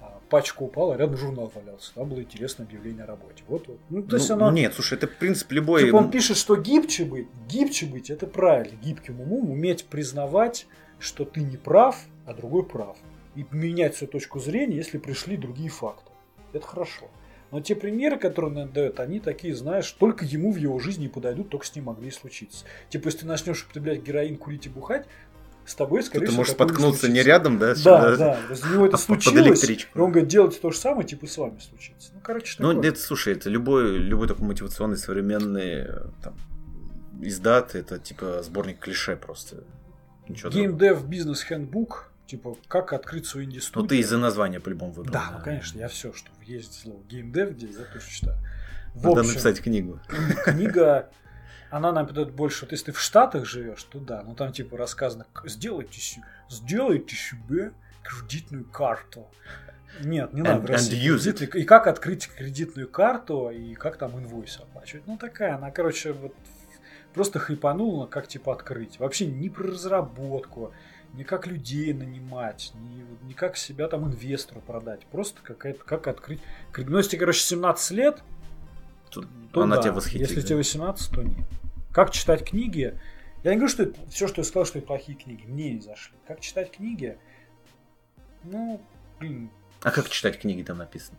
[0.00, 1.92] а пачка упала, рядом журнал валялся.
[1.94, 3.42] Там было интересное объявление о работе.
[3.48, 3.80] Вот, вот.
[3.90, 4.52] Ну, то есть Ну, оно...
[4.52, 5.86] Нет, слушай, это в принципе любой...
[5.86, 8.76] Типа он пишет, что гибче быть, гибче быть, это правильно.
[8.76, 10.68] Гибким умом уметь признавать,
[11.00, 12.96] что ты не прав, а другой прав.
[13.38, 16.10] И менять свою точку зрения, если пришли другие факты.
[16.52, 17.08] Это хорошо.
[17.50, 21.48] Но те примеры, которые он дает, они такие, знаешь, только ему в его жизни подойдут,
[21.50, 22.64] только с ним могли случиться.
[22.90, 25.06] Типа, если ты начнешь употреблять героин, курить и бухать,
[25.64, 27.28] с тобой, То скорее ты всего, можешь такое не споткнуться не случится.
[27.28, 27.74] рядом, да?
[27.84, 29.64] Да, да, возле него это случилось.
[29.70, 32.10] И он говорит, делайте то же самое, типа с вами случится.
[32.14, 32.90] Ну, короче, Ну, такое.
[32.90, 36.34] это, слушай, это любой, любой такой мотивационный современный э, там,
[37.22, 39.64] издат, это типа сборник клише просто.
[40.26, 41.00] Ничего Game другого.
[41.00, 43.82] Dev Business Handbook, типа, как открыть свою инди-студию.
[43.82, 45.12] Ну, ты из-за названия по-любому выбрал.
[45.12, 48.38] Да, ну, конечно, я все, что есть слово Dev, где я тоже читаю.
[48.94, 50.00] В Надо общем, написать книгу.
[50.44, 51.10] книга,
[51.70, 54.76] она нам дает больше, вот если ты в Штатах живешь, то да, ну там типа
[54.76, 56.00] рассказано, «К- сделайте,
[56.48, 57.72] сделайте себе
[58.02, 59.26] кредитную карту.
[60.00, 61.56] Нет, не надо And- России and use it.
[61.58, 65.06] И как открыть кредитную карту, и как там инвойс оплачивать.
[65.06, 66.34] Ну такая, она, короче, вот
[67.14, 68.98] просто хайпанула, как типа открыть.
[68.98, 70.72] Вообще ни про разработку,
[71.14, 75.06] ни как людей нанимать, ни, ни как себя там инвестору продать.
[75.06, 76.40] Просто какая-то, как открыть.
[76.76, 78.22] Ну, если тебе, короче, 17 лет,
[79.10, 79.82] Тут то она да.
[79.82, 80.20] тебя восхитит.
[80.20, 80.46] Если да.
[80.46, 81.46] тебе 18, то нет.
[81.92, 82.98] Как читать книги?
[83.42, 85.44] Я не говорю, что это, все, что я сказал, что это плохие книги.
[85.46, 86.16] Мне не зашли.
[86.26, 87.18] Как читать книги?
[88.44, 88.80] Ну,
[89.18, 89.50] блин,
[89.82, 91.18] А как читать книги там написано?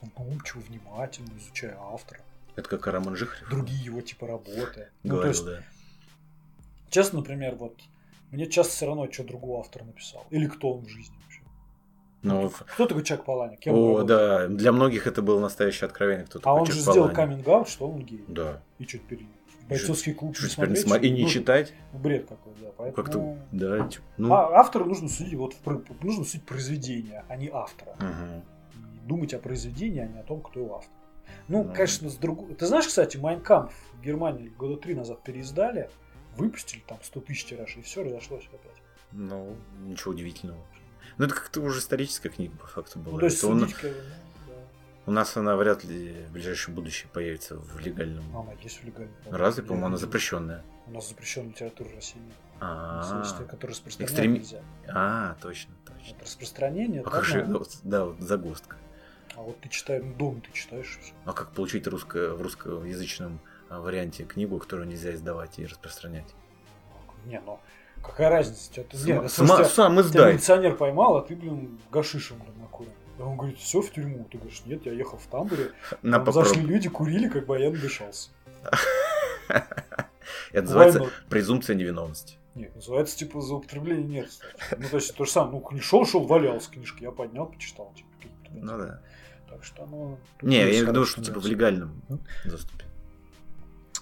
[0.00, 2.20] вдумчиво, внимательно, изучая автора.
[2.56, 4.90] Это как Роман Жихарев Другие его типа работы.
[5.02, 5.62] Ну, то говорил, есть, да.
[6.90, 7.80] честно, например, вот
[8.34, 10.24] мне часто все равно, что другого автора написал.
[10.30, 11.40] Или кто он в жизни вообще.
[12.22, 13.60] Ну, Кто такой Чак Паланик?
[13.60, 16.24] Кем о, да, для многих это было настоящее откровение.
[16.26, 18.24] Кто А такой он Чак же сделал каминг что он гей.
[18.28, 18.60] Да.
[18.78, 19.26] И что теперь?
[19.68, 21.72] Бойцовский клуб Что не смотреть, смо- И не Ну, читать?
[21.92, 22.68] Бред какой, да.
[22.76, 22.94] Поэтому...
[23.04, 25.54] Как-то, да, типа, ну, А автору нужно судить, вот
[26.02, 27.96] нужно судить произведение, а не автора.
[28.74, 30.92] И думать о произведении, а не о том, кто его автор.
[31.48, 31.72] Ну, Ну.
[31.72, 32.54] конечно, с другой...
[32.54, 35.88] Ты знаешь, кстати, Майнкамп в Германии года три назад переиздали,
[36.36, 38.82] выпустили там 100 тысяч тираж, и все, разошлось опять.
[39.12, 40.60] ну, ничего удивительного.
[41.18, 43.12] Ну, это как-то уже историческая книга, по факту была.
[43.14, 43.96] Ну, то есть Это он- судить, как бы,
[44.48, 44.54] ну,
[45.06, 48.24] У нас она вряд ли в ближайшее будущее появится в легальном.
[48.32, 48.40] да.
[48.40, 49.14] Она есть в легальном.
[49.30, 50.64] Разве, по-моему, она запрещенная.
[50.86, 52.20] У нас запрещенная литература в России.
[52.60, 54.62] А, которое распространять Экстреми- нельзя.
[54.88, 56.14] а, точно, точно.
[56.14, 58.76] Вот распространение, А как же, а, да, вот- загвоздка.
[59.36, 60.98] а вот ты читаешь, ну, дома ты читаешь.
[61.26, 66.34] А как получить русско- в русскоязычном а, варианте книгу, которую нельзя издавать и распространять?
[67.26, 67.58] Не, ну,
[68.02, 68.70] какая разница?
[68.72, 70.32] Тебя, ты- Сама- не, сама- тебя- сам тебя издай.
[70.32, 72.92] милиционер поймал, а ты, блин, гашишем, блин, накурен.
[73.18, 74.26] И он говорит, все, в тюрьму.
[74.30, 75.70] Ты говоришь, нет, я ехал в тамбуре,
[76.02, 78.30] На там зашли попроб- люди, курили, как бы, а я надышался.
[80.52, 81.14] Это называется Ладно.
[81.28, 82.36] презумпция невиновности.
[82.54, 84.30] Нет, называется, типа, за употребление нет.
[84.78, 87.92] Ну, то есть, то же самое, ну, не шел, шел, валялся книжки, я поднял, почитал,
[87.96, 88.08] типа.
[88.52, 89.00] Ну да.
[89.50, 90.18] Так что, ну...
[90.38, 92.00] тут Не, я есть имею в виду, хорошо, что типа в легальном
[92.44, 92.84] доступе.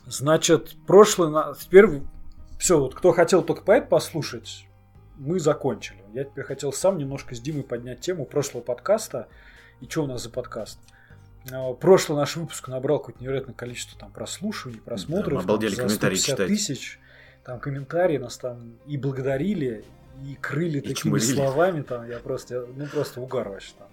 [0.07, 1.33] Значит, прошлый...
[1.59, 2.03] Теперь
[2.59, 4.67] все, вот кто хотел только поэт послушать,
[5.17, 5.99] мы закончили.
[6.13, 9.29] Я теперь хотел сам немножко с Димой поднять тему прошлого подкаста.
[9.81, 10.79] И что у нас за подкаст?
[11.51, 15.41] А, Прошлый наш выпуск набрал какое-то невероятное количество там прослушиваний, просмотров.
[15.41, 16.49] там, обалдели за комментарии 150 читать.
[16.49, 16.99] тысяч.
[17.45, 19.85] Там комментарии нас там и благодарили,
[20.25, 21.35] и крыли И такими чмырили.
[21.35, 21.83] словами.
[21.83, 23.89] Там я просто, ну просто угар вообще там.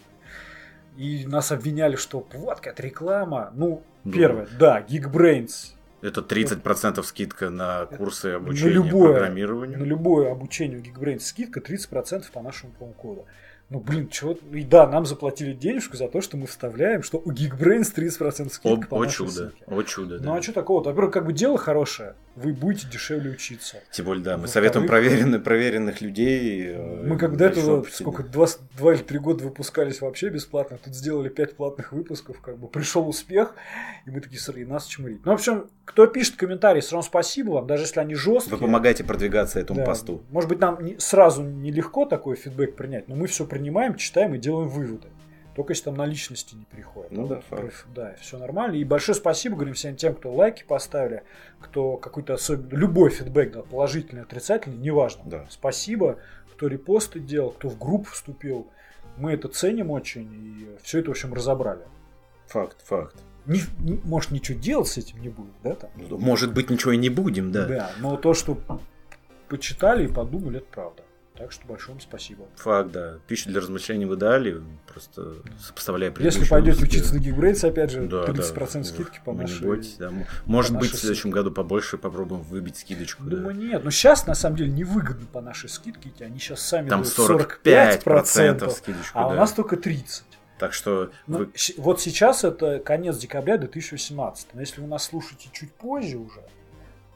[0.98, 3.52] И нас обвиняли, что вот какая-то реклама.
[3.56, 4.12] Ну, Ну.
[4.12, 9.80] первое, да, Geekbrains Это 30% скидка на курсы обучения на любое, программированию.
[9.80, 13.26] на любое обучение у Geekbrains скидка 30% по нашему промокоду.
[13.70, 14.36] Ну, блин, чего...
[14.52, 18.86] И да, нам заплатили денежку за то, что мы вставляем, что у Geekbrains 30% скидка
[18.86, 19.64] О, по о нашей чудо, ссылке.
[19.68, 20.26] о чудо, да.
[20.26, 20.84] Ну, а что такого?
[20.84, 23.78] Во-первых, как бы дело хорошее, вы будете дешевле учиться.
[23.92, 26.68] Тем более, да, мы советуем проверенных, проверенных людей.
[26.70, 30.96] э, Мы как до этого, сколько, два, два или три года выпускались вообще бесплатно, тут
[30.96, 33.54] сделали пять платных выпусков, как бы пришел успех,
[34.06, 35.26] и мы такие, смотри, нас чмырить.
[35.26, 38.56] Ну, в общем, кто пишет комментарии, все равно спасибо вам, даже если они жесткие.
[38.58, 39.86] Вы помогаете продвигаться этому Да.
[39.86, 40.22] посту.
[40.32, 44.38] Может быть, нам не- сразу нелегко такой фидбэк принять, но мы все принимаем, читаем и
[44.38, 45.08] делаем выводы.
[45.60, 47.12] Только если там на личности не приходит.
[47.12, 47.86] Ну да, факт.
[47.94, 48.76] Да, все нормально.
[48.76, 51.24] И большое спасибо, говорим всем тем, кто лайки поставили,
[51.60, 55.24] кто какой-то особенный, любой фидбэк, да, положительный, отрицательный, неважно.
[55.26, 55.46] Да.
[55.50, 56.18] Спасибо,
[56.54, 58.68] кто репосты делал, кто в группу вступил.
[59.18, 61.84] Мы это ценим очень, и все это, в общем, разобрали.
[62.48, 63.18] Факт, факт.
[63.46, 65.90] Не- не- может, ничего делать с этим не будет, да, там?
[66.10, 67.66] Может быть, ничего и не будем, да.
[67.66, 68.58] Да, но то, что
[69.50, 71.04] почитали и подумали, это правда.
[71.40, 72.46] Так что большое вам спасибо.
[72.58, 73.18] Факт, да.
[73.28, 76.98] Пищу для размышлений вы дали, просто сопоставляя Если пойдете выпуски.
[76.98, 78.84] учиться на Geekbrains, опять же, Да, 30% да.
[78.84, 79.66] скидки по нашей...
[79.66, 80.12] бойтесь, да.
[80.46, 83.24] Может по быть, нашей в следующем году побольше попробуем выбить скидочку.
[83.24, 83.38] да.
[83.38, 83.84] Думаю, нет.
[83.84, 86.12] Но сейчас, на самом деле, невыгодно по нашей скидке.
[86.20, 89.36] Они сейчас сами Там дают 45% 45%, скидочку, а у да.
[89.38, 90.24] нас только 30%.
[90.60, 91.50] Так что Ну, вы...
[91.78, 94.48] Вот сейчас это конец декабря 2018.
[94.54, 96.42] Но если вы нас слушаете чуть позже уже,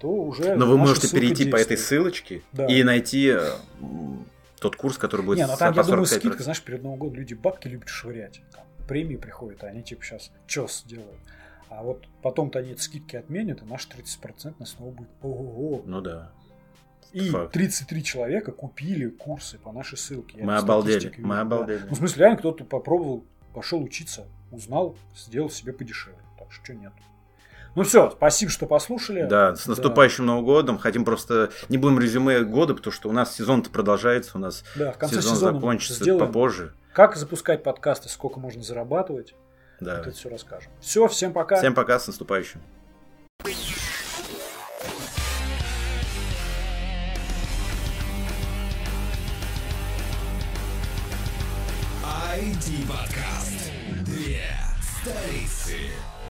[0.04, 1.80] то уже Но вы можете перейти по этой действует.
[1.80, 2.66] ссылочке Да.
[2.68, 3.42] и найти э,
[4.60, 6.06] тот курс, который будет Не, ну там, я думаю, 45%.
[6.08, 8.42] скидка, знаешь, перед Новым годом люди бабки любят швырять.
[8.54, 11.20] Там премии приходят, а они типа сейчас чес делают.
[11.70, 16.02] А вот потом-то они эти скидки отменят, и наш 30% на снова будет ого Ну
[16.02, 16.32] да.
[17.14, 17.54] И Факт.
[17.54, 20.40] 33 человека купили курсы по нашей ссылке.
[20.40, 21.42] Я Мы обалдели, мы да.
[21.42, 21.82] обалдели.
[21.88, 23.24] Ну, в смысле, реально кто-то попробовал,
[23.54, 26.20] пошел учиться, узнал, сделал себе подешевле.
[26.38, 26.92] Так что нет.
[27.76, 29.24] Ну все, спасибо, что послушали.
[29.24, 30.78] Да, с наступающим Новым годом.
[30.78, 31.50] Хотим просто...
[31.70, 35.22] Не будем резюме года, потому что у нас сезон-то продолжается, у нас Да, в конце
[35.22, 36.74] сезон закончится сделаем, попозже.
[36.94, 39.34] как запускать подкасты, сколько можно зарабатывать.
[39.80, 39.98] Да.
[39.98, 40.72] Вот это все расскажем.
[40.82, 41.58] Все, всем пока.
[41.58, 42.62] Всем пока, с наступающим.